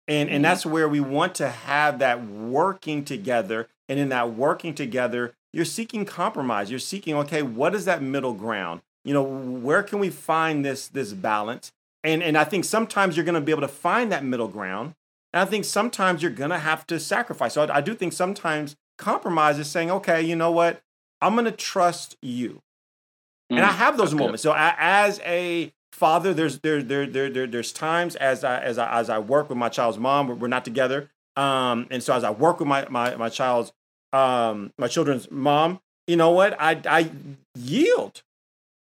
And 0.08 0.28
mm-hmm. 0.28 0.34
and 0.34 0.44
that's 0.44 0.66
where 0.66 0.88
we 0.88 0.98
want 0.98 1.36
to 1.36 1.48
have 1.48 2.00
that 2.00 2.26
working 2.26 3.04
together. 3.04 3.68
And 3.88 4.00
in 4.00 4.08
that 4.08 4.34
working 4.34 4.74
together, 4.74 5.34
you're 5.52 5.64
seeking 5.64 6.04
compromise. 6.04 6.70
You're 6.70 6.80
seeking, 6.80 7.14
okay, 7.18 7.42
what 7.42 7.72
is 7.72 7.84
that 7.84 8.02
middle 8.02 8.34
ground? 8.34 8.80
You 9.04 9.14
know, 9.14 9.22
where 9.22 9.84
can 9.84 10.00
we 10.00 10.10
find 10.10 10.64
this 10.64 10.88
this 10.88 11.12
balance? 11.12 11.70
And 12.02 12.20
and 12.20 12.36
I 12.36 12.42
think 12.42 12.64
sometimes 12.64 13.16
you're 13.16 13.24
going 13.24 13.36
to 13.36 13.40
be 13.40 13.52
able 13.52 13.62
to 13.62 13.68
find 13.68 14.10
that 14.10 14.24
middle 14.24 14.48
ground. 14.48 14.96
And 15.32 15.40
I 15.40 15.44
think 15.44 15.64
sometimes 15.64 16.20
you're 16.20 16.32
going 16.32 16.50
to 16.50 16.58
have 16.58 16.84
to 16.88 16.98
sacrifice. 16.98 17.54
So 17.54 17.62
I, 17.62 17.76
I 17.76 17.80
do 17.80 17.94
think 17.94 18.12
sometimes 18.12 18.74
compromise 18.98 19.60
is 19.60 19.70
saying, 19.70 19.88
okay, 19.92 20.20
you 20.20 20.34
know 20.34 20.50
what? 20.50 20.82
I'm 21.22 21.34
going 21.34 21.44
to 21.44 21.52
trust 21.52 22.16
you. 22.20 22.62
Mm, 23.50 23.56
and 23.56 23.64
I 23.64 23.70
mm, 23.70 23.76
have 23.76 23.96
those 23.96 24.14
moments. 24.14 24.42
Good. 24.42 24.50
So 24.50 24.54
as 24.56 25.20
a 25.20 25.72
father, 25.92 26.32
there's 26.32 26.60
there 26.60 26.82
there 26.82 27.06
there, 27.06 27.30
there 27.30 27.46
there's 27.46 27.72
times 27.72 28.16
as 28.16 28.44
I 28.44 28.60
as 28.60 28.78
I 28.78 28.98
as 28.98 29.10
I 29.10 29.18
work 29.18 29.48
with 29.48 29.58
my 29.58 29.68
child's 29.68 29.98
mom, 29.98 30.38
we're 30.38 30.48
not 30.48 30.64
together. 30.64 31.10
Um, 31.36 31.86
and 31.90 32.02
so 32.02 32.14
as 32.14 32.24
I 32.24 32.30
work 32.30 32.58
with 32.60 32.68
my 32.68 32.86
my 32.88 33.16
my 33.16 33.28
child's 33.28 33.72
um 34.12 34.72
my 34.78 34.88
children's 34.88 35.30
mom, 35.30 35.80
you 36.06 36.16
know 36.16 36.30
what? 36.30 36.56
I 36.60 36.80
I 36.86 37.10
yield. 37.56 38.22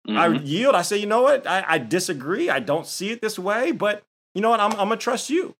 Mm-hmm. 0.07 0.17
I 0.17 0.27
yield. 0.39 0.75
I 0.75 0.81
say, 0.81 0.97
you 0.97 1.05
know 1.05 1.21
what? 1.21 1.45
I, 1.45 1.63
I 1.67 1.77
disagree. 1.77 2.49
I 2.49 2.59
don't 2.59 2.87
see 2.87 3.11
it 3.11 3.21
this 3.21 3.37
way, 3.37 3.71
but 3.71 4.03
you 4.33 4.41
know 4.41 4.49
what? 4.49 4.59
I'm 4.59 4.71
I'm 4.71 4.89
gonna 4.89 4.97
trust 4.97 5.29
you 5.29 5.55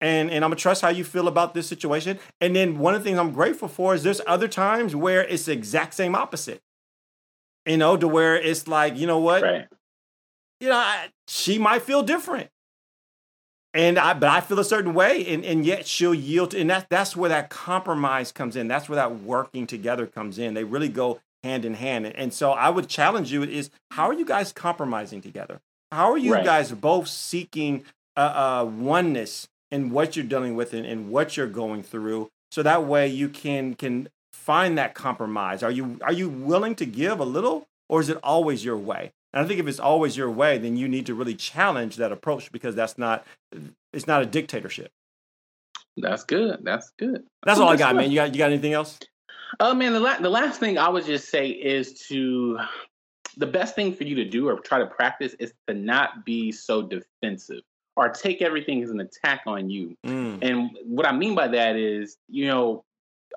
and 0.00 0.30
and 0.30 0.44
I'm 0.44 0.50
gonna 0.50 0.56
trust 0.56 0.82
how 0.82 0.88
you 0.88 1.04
feel 1.04 1.28
about 1.28 1.54
this 1.54 1.66
situation. 1.66 2.18
And 2.40 2.54
then 2.54 2.78
one 2.78 2.94
of 2.94 3.02
the 3.02 3.04
things 3.04 3.18
I'm 3.18 3.32
grateful 3.32 3.68
for 3.68 3.94
is 3.94 4.02
there's 4.02 4.20
other 4.26 4.48
times 4.48 4.96
where 4.96 5.24
it's 5.26 5.46
the 5.46 5.52
exact 5.52 5.94
same 5.94 6.14
opposite 6.14 6.62
you 7.66 7.76
know, 7.76 7.96
to 7.96 8.08
where 8.08 8.36
it's 8.36 8.66
like, 8.66 8.96
you 8.96 9.06
know 9.06 9.18
what? 9.18 9.42
Right. 9.42 9.66
You 10.60 10.68
know, 10.68 10.76
I, 10.76 11.08
she 11.28 11.58
might 11.58 11.82
feel 11.82 12.02
different. 12.02 12.50
And 13.72 13.98
I, 13.98 14.14
but 14.14 14.28
I 14.28 14.40
feel 14.40 14.58
a 14.58 14.64
certain 14.64 14.94
way, 14.94 15.24
and, 15.32 15.44
and 15.44 15.64
yet 15.64 15.86
she'll 15.86 16.14
yield. 16.14 16.50
To, 16.50 16.60
and 16.60 16.68
that, 16.70 16.88
that's 16.90 17.14
where 17.14 17.28
that 17.28 17.50
compromise 17.50 18.32
comes 18.32 18.56
in. 18.56 18.66
That's 18.66 18.88
where 18.88 18.96
that 18.96 19.20
working 19.20 19.66
together 19.66 20.06
comes 20.06 20.38
in. 20.38 20.54
They 20.54 20.64
really 20.64 20.88
go 20.88 21.20
hand 21.44 21.64
in 21.64 21.74
hand. 21.74 22.06
And, 22.06 22.16
and 22.16 22.34
so 22.34 22.50
I 22.50 22.68
would 22.68 22.88
challenge 22.88 23.30
you: 23.30 23.44
is 23.44 23.70
how 23.92 24.08
are 24.08 24.12
you 24.12 24.24
guys 24.24 24.52
compromising 24.52 25.20
together? 25.20 25.60
How 25.92 26.10
are 26.10 26.18
you 26.18 26.34
right. 26.34 26.44
guys 26.44 26.72
both 26.72 27.06
seeking 27.06 27.84
uh, 28.16 28.20
uh, 28.64 28.64
oneness 28.64 29.48
in 29.70 29.90
what 29.90 30.16
you're 30.16 30.24
dealing 30.24 30.56
with 30.56 30.74
and, 30.74 30.84
and 30.84 31.08
what 31.08 31.36
you're 31.36 31.46
going 31.46 31.84
through, 31.84 32.28
so 32.50 32.64
that 32.64 32.84
way 32.84 33.06
you 33.06 33.28
can 33.28 33.74
can 33.74 34.08
find 34.50 34.78
that 34.78 34.94
compromise? 34.94 35.62
Are 35.62 35.70
you 35.70 36.00
are 36.02 36.12
you 36.12 36.28
willing 36.28 36.74
to 36.74 36.84
give 36.84 37.20
a 37.20 37.24
little, 37.24 37.68
or 37.88 38.00
is 38.00 38.08
it 38.08 38.18
always 38.20 38.64
your 38.64 38.76
way? 38.76 39.12
And 39.32 39.44
I 39.44 39.46
think 39.46 39.60
if 39.60 39.68
it's 39.68 39.78
always 39.78 40.16
your 40.16 40.28
way, 40.28 40.58
then 40.58 40.76
you 40.76 40.88
need 40.88 41.06
to 41.06 41.14
really 41.14 41.36
challenge 41.36 41.94
that 41.96 42.10
approach 42.10 42.50
because 42.50 42.74
that's 42.74 42.98
not 42.98 43.24
it's 43.92 44.08
not 44.08 44.22
a 44.22 44.26
dictatorship. 44.26 44.90
That's 45.96 46.24
good. 46.24 46.58
That's 46.64 46.90
good. 46.98 47.22
That's 47.46 47.60
all 47.60 47.68
I 47.68 47.76
got, 47.76 47.94
man. 47.94 48.10
You 48.10 48.16
got 48.16 48.34
you 48.34 48.38
got 48.38 48.50
anything 48.50 48.72
else? 48.72 48.98
Oh 49.60 49.72
man, 49.72 49.92
the 49.92 50.00
la- 50.00 50.18
the 50.18 50.28
last 50.28 50.58
thing 50.58 50.78
I 50.78 50.88
would 50.88 51.06
just 51.06 51.28
say 51.28 51.48
is 51.50 51.92
to 52.08 52.58
the 53.36 53.46
best 53.46 53.76
thing 53.76 53.94
for 53.94 54.02
you 54.02 54.16
to 54.16 54.24
do 54.24 54.48
or 54.48 54.58
try 54.58 54.80
to 54.80 54.86
practice 54.86 55.34
is 55.38 55.52
to 55.68 55.74
not 55.74 56.24
be 56.24 56.50
so 56.50 56.82
defensive 56.82 57.62
or 57.94 58.08
take 58.08 58.42
everything 58.42 58.82
as 58.82 58.90
an 58.90 58.98
attack 58.98 59.42
on 59.46 59.70
you. 59.70 59.96
Mm. 60.04 60.38
And 60.42 60.70
what 60.84 61.06
I 61.06 61.12
mean 61.12 61.36
by 61.36 61.46
that 61.46 61.76
is, 61.76 62.16
you 62.28 62.48
know, 62.48 62.82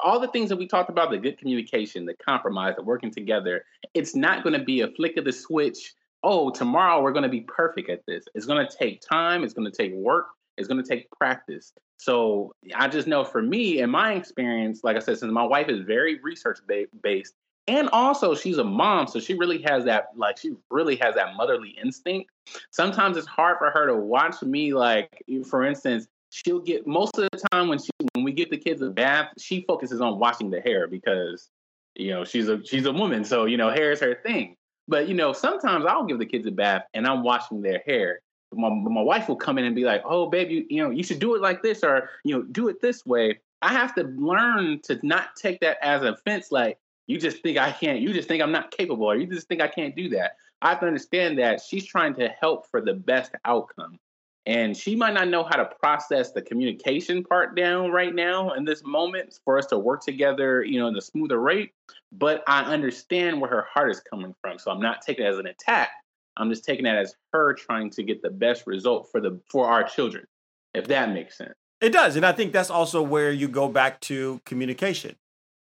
all 0.04 0.20
the 0.20 0.28
things 0.30 0.50
that 0.50 0.58
we 0.58 0.68
talked 0.68 0.90
about 0.90 1.12
the 1.12 1.18
good 1.18 1.38
communication, 1.38 2.06
the 2.06 2.14
compromise, 2.16 2.76
the 2.76 2.84
working 2.84 3.12
together 3.12 3.64
it's 3.94 4.16
not 4.16 4.44
going 4.44 4.58
to 4.58 4.64
be 4.64 4.82
a 4.82 4.88
flick 4.90 5.18
of 5.18 5.26
the 5.26 5.32
switch. 5.32 5.94
Oh, 6.24 6.50
tomorrow 6.50 7.02
we're 7.02 7.12
going 7.12 7.24
to 7.24 7.30
be 7.30 7.42
perfect 7.42 7.90
at 7.90 8.06
this. 8.08 8.26
It's 8.34 8.46
going 8.46 8.66
to 8.66 8.78
take 8.78 9.02
time, 9.02 9.44
it's 9.44 9.54
going 9.54 9.70
to 9.70 9.76
take 9.76 9.94
work, 9.94 10.28
it's 10.58 10.68
going 10.68 10.82
to 10.82 10.88
take 10.88 11.10
practice. 11.12 11.74
So 11.98 12.54
I 12.76 12.88
just 12.88 13.08
know 13.08 13.24
for 13.24 13.42
me, 13.42 13.80
in 13.80 13.90
my 13.90 14.14
experience, 14.14 14.82
like 14.84 14.96
I 14.96 15.00
said, 15.00 15.18
since 15.18 15.32
my 15.32 15.44
wife 15.44 15.70
is 15.70 15.82
very 15.82 16.20
research 16.22 16.60
based, 17.02 17.34
and 17.68 17.90
also 17.90 18.36
she's 18.36 18.58
a 18.58 18.64
mom, 18.64 19.08
so 19.08 19.20
she 19.20 19.36
really 19.36 19.62
has 19.68 19.86
that, 19.86 20.08
like, 20.18 20.38
she 20.38 20.52
really 20.70 20.98
has 20.98 21.16
that 21.16 21.36
motherly 21.36 21.76
instinct. 21.82 22.30
Sometimes 22.72 23.16
it's 23.16 23.28
hard 23.28 23.58
for 23.58 23.72
her 23.72 23.88
to 23.88 23.96
watch 23.96 24.42
me, 24.42 24.74
like, 24.74 25.24
for 25.50 25.64
instance, 25.64 26.08
she'll 26.30 26.60
get 26.60 26.86
most 26.88 27.18
of 27.18 27.28
the 27.32 27.42
time 27.52 27.68
when 27.70 27.80
she 27.80 27.90
when 28.13 28.13
get 28.34 28.50
the 28.50 28.58
kids 28.58 28.82
a 28.82 28.90
bath, 28.90 29.30
she 29.38 29.64
focuses 29.68 30.02
on 30.02 30.20
washing 30.20 30.50
the 30.50 30.62
hair 30.62 30.88
because 30.88 31.50
you 31.96 32.12
know 32.12 32.24
she's 32.24 32.50
a 32.50 32.64
she's 32.66 32.86
a 32.86 32.92
woman, 32.92 33.24
so 33.24 33.46
you 33.46 33.58
know 33.58 33.70
hair 33.70 33.92
is 33.92 34.00
her 34.00 34.16
thing. 34.16 34.56
But 34.88 35.08
you 35.08 35.14
know 35.14 35.34
sometimes 35.34 35.86
I'll 35.86 36.06
give 36.06 36.20
the 36.20 36.26
kids 36.26 36.46
a 36.48 36.52
bath 36.52 36.84
and 36.94 37.08
I'm 37.08 37.24
washing 37.24 37.62
their 37.62 37.82
hair. 37.86 38.20
My, 38.56 38.70
my 38.70 39.02
wife 39.02 39.28
will 39.28 39.36
come 39.36 39.58
in 39.58 39.66
and 39.66 39.76
be 39.76 39.84
like, 39.84 40.04
"Oh, 40.06 40.30
baby, 40.30 40.54
you, 40.56 40.66
you 40.70 40.84
know 40.84 40.90
you 40.90 41.04
should 41.04 41.20
do 41.20 41.36
it 41.36 41.42
like 41.42 41.64
this 41.64 41.84
or 41.84 42.10
you 42.24 42.36
know 42.36 42.44
do 42.44 42.68
it 42.68 42.82
this 42.82 43.06
way." 43.06 43.40
I 43.62 43.72
have 43.72 43.96
to 43.96 44.04
learn 44.04 44.82
to 44.84 45.00
not 45.04 45.36
take 45.38 45.62
that 45.62 45.78
as 45.82 46.04
offense. 46.04 46.52
Like 46.52 46.78
you 47.08 47.18
just 47.18 47.42
think 47.42 47.58
I 47.58 47.72
can't, 47.72 48.00
you 48.00 48.14
just 48.14 48.28
think 48.28 48.44
I'm 48.44 48.52
not 48.52 48.72
capable, 48.72 49.06
or 49.06 49.16
you 49.16 49.28
just 49.28 49.48
think 49.48 49.62
I 49.62 49.68
can't 49.68 49.96
do 49.96 50.10
that. 50.10 50.38
I 50.62 50.70
have 50.70 50.80
to 50.80 50.88
understand 50.88 51.40
that 51.40 51.62
she's 51.62 51.86
trying 51.86 52.14
to 52.16 52.30
help 52.30 52.70
for 52.70 52.82
the 52.82 52.94
best 52.94 53.34
outcome. 53.46 54.00
And 54.46 54.76
she 54.76 54.96
might 54.96 55.14
not 55.14 55.30
know 55.30 55.44
how 55.44 55.56
to 55.56 55.66
process 55.80 56.32
the 56.32 56.42
communication 56.42 57.24
part 57.24 57.56
down 57.56 57.92
right 57.92 58.14
now 58.14 58.52
in 58.52 58.66
this 58.66 58.84
moment 58.84 59.40
for 59.46 59.58
us 59.58 59.66
to 59.68 59.78
work 59.78 60.04
together, 60.04 60.64
you 60.64 60.80
know, 60.80 60.88
in 60.88 60.98
a 60.98 61.02
smoother 61.02 61.40
rate. 61.40 61.72
But 62.12 62.44
I 62.46 62.64
understand 62.64 63.40
where 63.40 63.50
her 63.50 63.66
heart 63.74 63.92
is 63.92 64.02
coming 64.02 64.36
from. 64.42 64.60
So 64.60 64.70
I'm 64.70 64.82
not 64.82 65.02
taking 65.02 65.26
it 65.26 65.30
as 65.30 65.38
an 65.38 65.48
attack. 65.48 65.92
I'm 66.36 66.50
just 66.50 66.66
taking 66.66 66.84
that 66.86 66.98
as 66.98 67.16
her 67.32 67.54
trying 67.54 67.90
to 67.92 68.04
get 68.04 68.22
the 68.22 68.30
best 68.30 68.68
result 68.68 69.10
for 69.12 69.22
the 69.22 69.40
for 69.50 69.68
our 69.68 69.84
children, 69.84 70.26
if 70.74 70.88
that 70.88 71.12
makes 71.12 71.38
sense. 71.38 71.54
It 71.80 71.92
does. 71.92 72.16
And 72.16 72.26
I 72.26 72.32
think 72.32 72.54
that's 72.54 72.70
also 72.70 73.02
where 73.02 73.32
you 73.32 73.48
go 73.48 73.68
back 73.70 74.00
to 74.02 74.42
communication. 74.46 75.16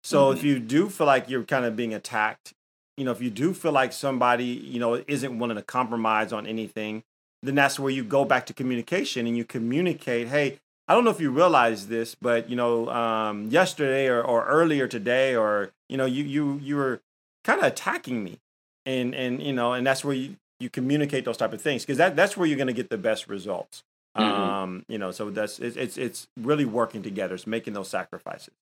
So 0.04 0.26
mm-hmm. 0.26 0.38
if 0.38 0.44
you 0.44 0.58
do 0.58 0.88
feel 0.88 1.06
like 1.06 1.28
you're 1.28 1.44
kind 1.44 1.64
of 1.64 1.76
being 1.76 1.92
attacked, 1.92 2.54
you 2.96 3.04
know, 3.04 3.10
if 3.10 3.20
you 3.20 3.30
do 3.30 3.52
feel 3.52 3.72
like 3.72 3.92
somebody, 3.92 4.44
you 4.44 4.78
know, 4.78 5.02
isn't 5.06 5.38
willing 5.38 5.56
to 5.56 5.62
compromise 5.62 6.32
on 6.32 6.46
anything, 6.46 7.02
then 7.42 7.54
that's 7.54 7.78
where 7.78 7.90
you 7.90 8.04
go 8.04 8.24
back 8.24 8.46
to 8.46 8.54
communication 8.54 9.26
and 9.26 9.36
you 9.36 9.44
communicate, 9.44 10.28
hey, 10.28 10.58
I 10.88 10.94
don't 10.94 11.04
know 11.04 11.10
if 11.10 11.20
you 11.20 11.30
realize 11.30 11.86
this, 11.86 12.14
but 12.14 12.50
you 12.50 12.56
know, 12.56 12.88
um, 12.90 13.48
yesterday 13.48 14.08
or, 14.08 14.22
or 14.22 14.44
earlier 14.46 14.88
today, 14.88 15.36
or 15.36 15.70
you 15.88 15.96
know, 15.96 16.04
you 16.04 16.24
you 16.24 16.58
you 16.62 16.76
were 16.76 17.00
kind 17.44 17.60
of 17.60 17.66
attacking 17.66 18.24
me, 18.24 18.38
and 18.84 19.14
and 19.14 19.40
you 19.42 19.52
know, 19.52 19.72
and 19.72 19.86
that's 19.86 20.04
where 20.04 20.14
you 20.14 20.36
you 20.58 20.68
communicate 20.68 21.24
those 21.24 21.36
type 21.36 21.52
of 21.52 21.62
things 21.62 21.82
because 21.84 21.98
that 21.98 22.16
that's 22.16 22.36
where 22.36 22.46
you're 22.46 22.56
going 22.56 22.66
to 22.66 22.72
get 22.72 22.90
the 22.90 22.98
best 22.98 23.28
results. 23.28 23.84
Mm-hmm. 24.16 24.40
Um, 24.42 24.84
you 24.88 24.98
know, 24.98 25.12
so 25.12 25.30
that's 25.30 25.60
it's, 25.60 25.76
it's 25.76 25.96
it's 25.96 26.28
really 26.36 26.64
working 26.64 27.02
together, 27.02 27.36
it's 27.36 27.46
making 27.46 27.74
those 27.74 27.88
sacrifices. 27.88 28.54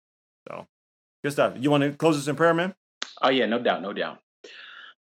So 0.46 0.66
good 1.24 1.32
stuff. 1.32 1.54
You 1.58 1.70
want 1.70 1.82
to 1.84 1.92
close 1.92 2.16
this 2.16 2.28
in 2.28 2.36
prayer, 2.36 2.52
man? 2.52 2.74
Oh 3.22 3.30
yeah, 3.30 3.46
no 3.46 3.58
doubt, 3.58 3.80
no 3.80 3.92
doubt. 3.92 4.20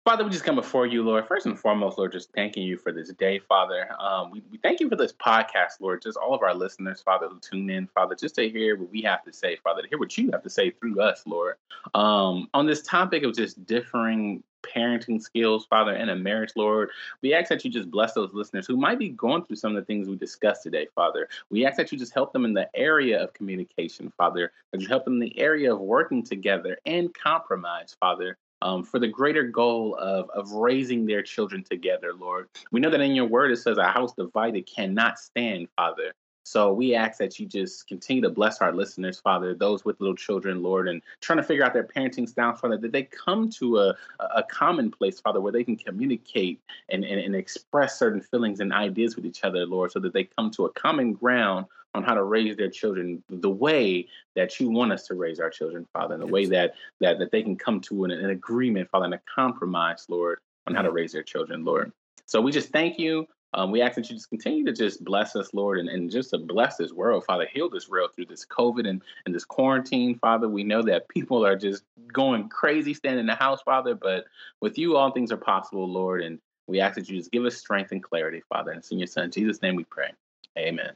Father, 0.07 0.23
we 0.23 0.29
just 0.29 0.45
come 0.45 0.55
before 0.55 0.85
you, 0.85 1.03
Lord. 1.03 1.27
First 1.27 1.47
and 1.47 1.59
foremost, 1.59 1.97
Lord, 1.97 2.13
just 2.13 2.31
thanking 2.31 2.63
you 2.63 2.77
for 2.77 2.93
this 2.93 3.09
day, 3.09 3.39
Father. 3.39 3.89
Um, 3.99 4.31
we, 4.31 4.41
we, 4.49 4.57
thank 4.57 4.79
you 4.79 4.87
for 4.87 4.95
this 4.95 5.11
podcast, 5.11 5.81
Lord. 5.81 6.01
Just 6.01 6.15
all 6.17 6.33
of 6.33 6.43
our 6.43 6.53
listeners, 6.53 7.01
Father, 7.01 7.27
who 7.27 7.37
tune 7.41 7.69
in, 7.69 7.87
Father, 7.87 8.15
just 8.15 8.35
to 8.35 8.49
hear 8.49 8.77
what 8.77 8.89
we 8.89 9.01
have 9.01 9.21
to 9.25 9.33
say, 9.33 9.57
Father, 9.57 9.81
to 9.81 9.87
hear 9.89 9.99
what 9.99 10.17
you 10.17 10.31
have 10.31 10.43
to 10.43 10.49
say 10.49 10.71
through 10.71 11.01
us, 11.01 11.23
Lord. 11.25 11.55
Um, 11.93 12.47
on 12.53 12.65
this 12.65 12.83
topic 12.83 13.23
of 13.23 13.35
just 13.35 13.65
differing 13.65 14.43
parenting 14.63 15.21
skills, 15.21 15.65
Father, 15.65 15.93
in 15.93 16.07
a 16.07 16.15
marriage, 16.15 16.53
Lord. 16.55 16.89
We 17.21 17.33
ask 17.33 17.49
that 17.49 17.65
you 17.65 17.69
just 17.69 17.91
bless 17.91 18.13
those 18.13 18.33
listeners 18.33 18.65
who 18.65 18.77
might 18.77 18.99
be 18.99 19.09
going 19.09 19.43
through 19.43 19.57
some 19.57 19.75
of 19.75 19.81
the 19.81 19.85
things 19.85 20.07
we 20.07 20.15
discussed 20.15 20.63
today, 20.63 20.87
Father. 20.95 21.27
We 21.49 21.65
ask 21.65 21.75
that 21.75 21.91
you 21.91 21.97
just 21.97 22.13
help 22.13 22.31
them 22.31 22.45
in 22.45 22.53
the 22.53 22.69
area 22.73 23.21
of 23.21 23.33
communication, 23.33 24.13
Father, 24.17 24.53
that 24.71 24.79
you 24.81 24.87
help 24.87 25.03
them 25.03 25.15
in 25.15 25.19
the 25.19 25.37
area 25.37 25.73
of 25.73 25.81
working 25.81 26.23
together 26.23 26.77
and 26.85 27.13
compromise, 27.13 27.95
Father 27.99 28.37
um, 28.61 28.83
for 28.83 28.99
the 28.99 29.07
greater 29.07 29.43
goal 29.43 29.95
of, 29.99 30.29
of 30.31 30.51
raising 30.51 31.05
their 31.05 31.21
children 31.21 31.63
together, 31.63 32.13
Lord. 32.13 32.49
We 32.71 32.79
know 32.79 32.89
that 32.89 33.01
in 33.01 33.15
your 33.15 33.27
word 33.27 33.51
it 33.51 33.57
says 33.57 33.77
a 33.77 33.87
house 33.87 34.13
divided 34.13 34.67
cannot 34.67 35.19
stand, 35.19 35.67
Father. 35.75 36.13
So 36.47 36.71
we 36.71 36.95
ask 36.95 37.19
that 37.19 37.39
you 37.39 37.45
just 37.45 37.87
continue 37.87 38.21
to 38.21 38.29
bless 38.29 38.61
our 38.61 38.71
listeners, 38.71 39.19
Father, 39.19 39.53
those 39.53 39.83
with 39.83 39.99
little 39.99 40.15
children, 40.15 40.63
Lord, 40.63 40.87
and 40.87 41.01
trying 41.19 41.39
to 41.39 41.43
figure 41.43 41.65
out 41.65 41.73
their 41.73 41.83
parenting 41.83 42.27
style, 42.27 42.55
Father, 42.55 42.77
that 42.77 42.93
they 42.93 43.03
come 43.03 43.49
to 43.49 43.79
a, 43.79 43.95
a 44.21 44.43
common 44.43 44.89
place, 44.89 45.19
Father, 45.19 45.41
where 45.41 45.51
they 45.51 45.65
can 45.65 45.75
communicate 45.75 46.61
and, 46.87 47.03
and, 47.03 47.19
and 47.19 47.35
express 47.35 47.99
certain 47.99 48.21
feelings 48.21 48.61
and 48.61 48.71
ideas 48.71 49.17
with 49.17 49.25
each 49.25 49.43
other, 49.43 49.65
Lord, 49.65 49.91
so 49.91 49.99
that 49.99 50.13
they 50.13 50.23
come 50.23 50.49
to 50.51 50.65
a 50.67 50.71
common 50.71 51.11
ground 51.11 51.65
on 51.93 52.03
how 52.03 52.13
to 52.13 52.23
raise 52.23 52.55
their 52.55 52.69
children 52.69 53.21
the 53.29 53.49
way 53.49 54.07
that 54.37 54.57
you 54.57 54.69
want 54.69 54.93
us 54.93 55.05
to 55.07 55.15
raise 55.15 55.41
our 55.41 55.49
children, 55.49 55.85
Father, 55.91 56.15
in 56.15 56.21
the 56.21 56.27
way 56.27 56.45
that 56.45 56.75
that 57.01 57.19
that 57.19 57.31
they 57.31 57.43
can 57.43 57.57
come 57.57 57.81
to 57.81 58.05
an, 58.05 58.11
an 58.11 58.29
agreement, 58.29 58.89
Father, 58.89 59.05
and 59.05 59.15
a 59.15 59.21
compromise, 59.35 60.05
Lord, 60.07 60.39
on 60.65 60.75
how 60.75 60.81
to 60.81 60.91
mm. 60.91 60.93
raise 60.93 61.11
their 61.11 61.23
children, 61.23 61.65
Lord. 61.65 61.91
So 62.25 62.39
we 62.39 62.53
just 62.53 62.69
thank 62.69 62.99
you 62.99 63.27
um, 63.57 63.71
we 63.71 63.81
ask 63.81 63.95
that 63.95 64.07
you 64.07 64.15
just 64.15 64.29
continue 64.29 64.63
to 64.65 64.71
just 64.71 65.03
bless 65.03 65.35
us, 65.35 65.51
Lord, 65.51 65.79
and, 65.79 65.89
and 65.89 66.11
just 66.11 66.29
to 66.29 66.37
bless 66.37 66.77
this 66.77 66.93
world, 66.93 67.25
Father. 67.25 67.47
Heal 67.51 67.71
this 67.71 67.89
world 67.89 68.11
through 68.15 68.27
this 68.27 68.45
COVID 68.45 68.87
and, 68.87 69.01
and 69.25 69.33
this 69.33 69.45
quarantine, 69.45 70.19
Father. 70.19 70.47
We 70.47 70.63
know 70.63 70.83
that 70.83 71.09
people 71.09 71.43
are 71.43 71.55
just 71.55 71.81
going 72.13 72.49
crazy 72.49 72.93
standing 72.93 73.21
in 73.21 73.25
the 73.25 73.33
house, 73.33 73.63
Father, 73.63 73.95
but 73.95 74.25
with 74.61 74.77
you, 74.77 74.95
all 74.95 75.09
things 75.09 75.31
are 75.31 75.37
possible, 75.37 75.91
Lord. 75.91 76.21
And 76.21 76.37
we 76.67 76.79
ask 76.79 76.95
that 76.95 77.09
you 77.09 77.17
just 77.17 77.31
give 77.31 77.45
us 77.45 77.57
strength 77.57 77.91
and 77.91 78.03
clarity, 78.03 78.43
Father. 78.47 78.69
And 78.69 78.77
it's 78.77 78.91
in 78.91 78.99
your 78.99 79.07
Son, 79.07 79.31
Jesus' 79.31 79.59
name 79.63 79.75
we 79.75 79.85
pray. 79.85 80.11
Amen. 80.55 80.91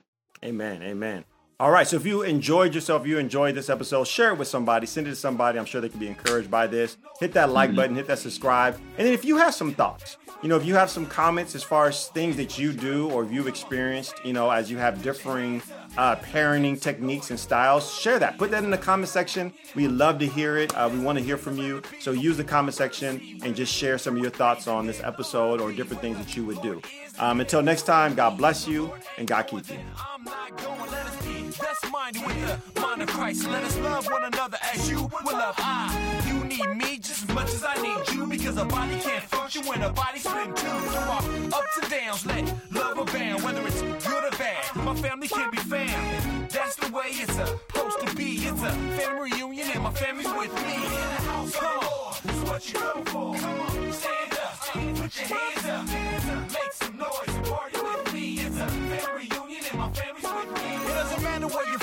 Amen. 0.45 0.84
Amen. 0.84 1.26
All 1.60 1.69
right. 1.69 1.88
So 1.88 1.95
if 1.95 2.06
you 2.08 2.24
enjoyed 2.24 2.76
yourself, 2.76 3.06
you 3.06 3.17
enjoyed 3.19 3.54
this 3.54 3.69
episode, 3.69 4.06
share 4.06 4.34
it 4.34 4.38
with 4.39 4.47
somebody, 4.47 4.88
send 4.88 5.06
it 5.06 5.12
to 5.12 5.15
somebody. 5.15 5.60
I'm 5.60 5.65
sure 5.65 5.80
they 5.80 5.89
can 5.89 6.00
be 6.00 6.08
encouraged 6.08 6.50
by 6.50 6.65
this. 6.65 6.97
Hit 7.19 7.34
that 7.34 7.52
like 7.52 7.69
mm-hmm. 7.69 7.76
button, 7.76 7.95
hit 7.95 8.08
that 8.08 8.17
subscribe. 8.17 8.76
And 8.97 9.06
then 9.06 9.13
if 9.13 9.24
you 9.24 9.38
have 9.38 9.54
some 9.54 9.74
thoughts, 9.74 10.17
you 10.41 10.49
know, 10.49 10.56
if 10.56 10.65
you 10.65 10.75
have 10.75 10.89
some 10.89 11.06
comments 11.06 11.54
as 11.54 11.63
far 11.63 11.88
as 11.88 12.08
things 12.08 12.36
that 12.38 12.58
you 12.58 12.73
do 12.73 13.10
or 13.12 13.25
you've 13.25 13.47
experienced, 13.47 14.15
you 14.25 14.34
know, 14.34 14.49
as 14.49 14.71
you 14.71 14.77
have 14.77 15.04
differing 15.04 15.62
uh, 15.97 16.15
parenting 16.15 16.80
techniques 16.80 17.30
and 17.30 17.39
styles, 17.39 17.93
share 17.93 18.17
that. 18.17 18.38
Put 18.38 18.49
that 18.51 18.63
in 18.63 18.71
the 18.71 18.77
comment 18.77 19.10
section. 19.10 19.54
We 19.75 19.88
love 19.88 20.17
to 20.19 20.27
hear 20.27 20.58
it. 20.58 20.75
Uh, 20.75 20.89
we 20.91 20.99
want 20.99 21.17
to 21.19 21.23
hear 21.23 21.38
from 21.38 21.58
you. 21.58 21.82
So 21.99 22.12
use 22.12 22.38
the 22.38 22.43
comment 22.43 22.73
section 22.73 23.39
and 23.43 23.56
just 23.56 23.71
share 23.73 23.97
some 23.97 24.15
of 24.15 24.21
your 24.21 24.32
thoughts 24.32 24.67
on 24.67 24.88
this 24.88 25.01
episode 25.04 25.62
or 25.62 25.71
different 25.71 26.01
things 26.01 26.17
that 26.17 26.36
you 26.36 26.43
would 26.45 26.62
do. 26.62 26.82
Um, 27.19 27.39
until 27.39 27.62
next 27.62 27.84
time, 27.84 28.15
God 28.15 28.38
bless 28.38 28.67
you 28.67 28.91
and 29.17 29.27
God 29.27 29.43
keep 29.43 29.69
you 29.69 29.77
minded 32.13 32.28
with 32.28 32.74
the 32.74 32.82
mind 32.82 33.02
of 33.02 33.10
Christ. 33.10 33.47
Let 33.47 33.63
us 33.63 33.78
love 33.80 34.06
one 34.12 34.24
another 34.24 34.58
as 34.74 34.89
you 34.89 35.02
will 35.02 35.34
love 35.34 35.56
I. 35.58 36.24
You 36.28 36.43
need 36.43 36.76
me 36.76 36.97
just 36.97 37.30
as 37.30 37.36
much 37.36 37.54
as 37.54 37.63
I 37.63 37.76
need 37.82 38.13
you 38.13 38.26
because 38.26 38.58
a 38.58 38.65
body 38.65 39.00
can't 39.00 39.24
function 39.24 39.65
when 39.65 39.82
a 39.82 39.91
body's 39.91 40.24
split 40.24 40.47
in 40.47 40.56
two. 40.56 40.67
Through 40.67 41.00
our 41.00 41.21
ups 41.54 41.89
downs, 41.89 42.26
let 42.26 42.54
love 42.71 42.97
abound, 42.97 43.43
whether 43.43 43.65
it's 43.67 43.82
good 43.82 44.24
or 44.24 44.38
bad. 44.38 44.76
My 44.78 44.95
family 44.95 45.28
can 45.28 45.52
be 45.52 45.58
found. 45.58 46.50
That's 46.50 46.76
the 46.76 46.91
way 46.91 47.08
it's 47.08 47.34
supposed 47.34 48.00
to 48.06 48.15
be. 48.15 48.36
It's 48.36 48.62
a 48.62 48.71
family 48.71 49.32
reunion 49.32 49.67
and 49.74 49.84
my 49.84 49.91
family's 49.91 50.32
with 50.34 50.54
me. 50.63 50.76
Come 51.54 51.80
on, 51.80 52.13
what 52.47 52.74
you 52.74 52.80
come 52.80 53.06
for. 53.06 53.36
Come 53.36 53.60
on, 53.60 53.93
stand 53.93 54.34
up, 54.34 54.97
put 54.97 55.19
your 55.19 55.38
hands 55.38 55.65
up, 55.65 56.54
make 56.54 56.70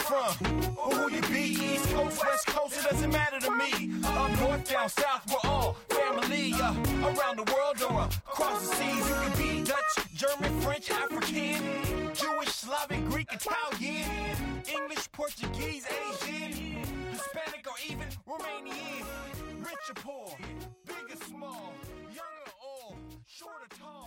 from 0.08 0.32
or 0.78 0.90
who 0.96 1.14
you 1.14 1.22
be. 1.22 1.44
East 1.74 1.88
Coast, 1.90 2.24
West 2.24 2.46
Coast, 2.46 2.78
it 2.78 2.84
doesn't 2.88 3.12
matter 3.12 3.38
to 3.40 3.50
me. 3.50 3.92
Up 4.04 4.30
north, 4.40 4.64
down 4.70 4.88
south, 4.88 5.22
we're 5.28 5.50
all 5.50 5.76
family. 5.90 6.54
Uh, 6.54 6.74
around 7.04 7.36
the 7.36 7.48
world 7.52 7.76
or 7.82 8.08
across 8.26 8.68
the 8.68 8.74
seas, 8.76 9.08
you 9.08 9.14
can 9.14 9.34
be 9.38 9.64
Dutch, 9.64 9.94
German, 10.14 10.60
French, 10.60 10.90
African, 10.90 11.60
Jewish, 12.14 12.48
Slavic, 12.48 13.04
Greek, 13.10 13.28
Italian, 13.30 14.08
English, 14.76 15.12
Portuguese, 15.12 15.86
Asian, 15.86 16.52
Hispanic, 17.12 17.66
or 17.66 17.76
even 17.90 18.08
Romanian. 18.26 19.04
Rich 19.60 19.86
or 19.90 19.94
poor, 19.94 20.28
big 20.86 21.06
or 21.12 21.24
small, 21.26 21.72
young 22.14 22.36
or 22.46 22.54
old, 22.64 22.96
short 23.26 23.60
or 23.62 23.76
tall. 23.76 23.97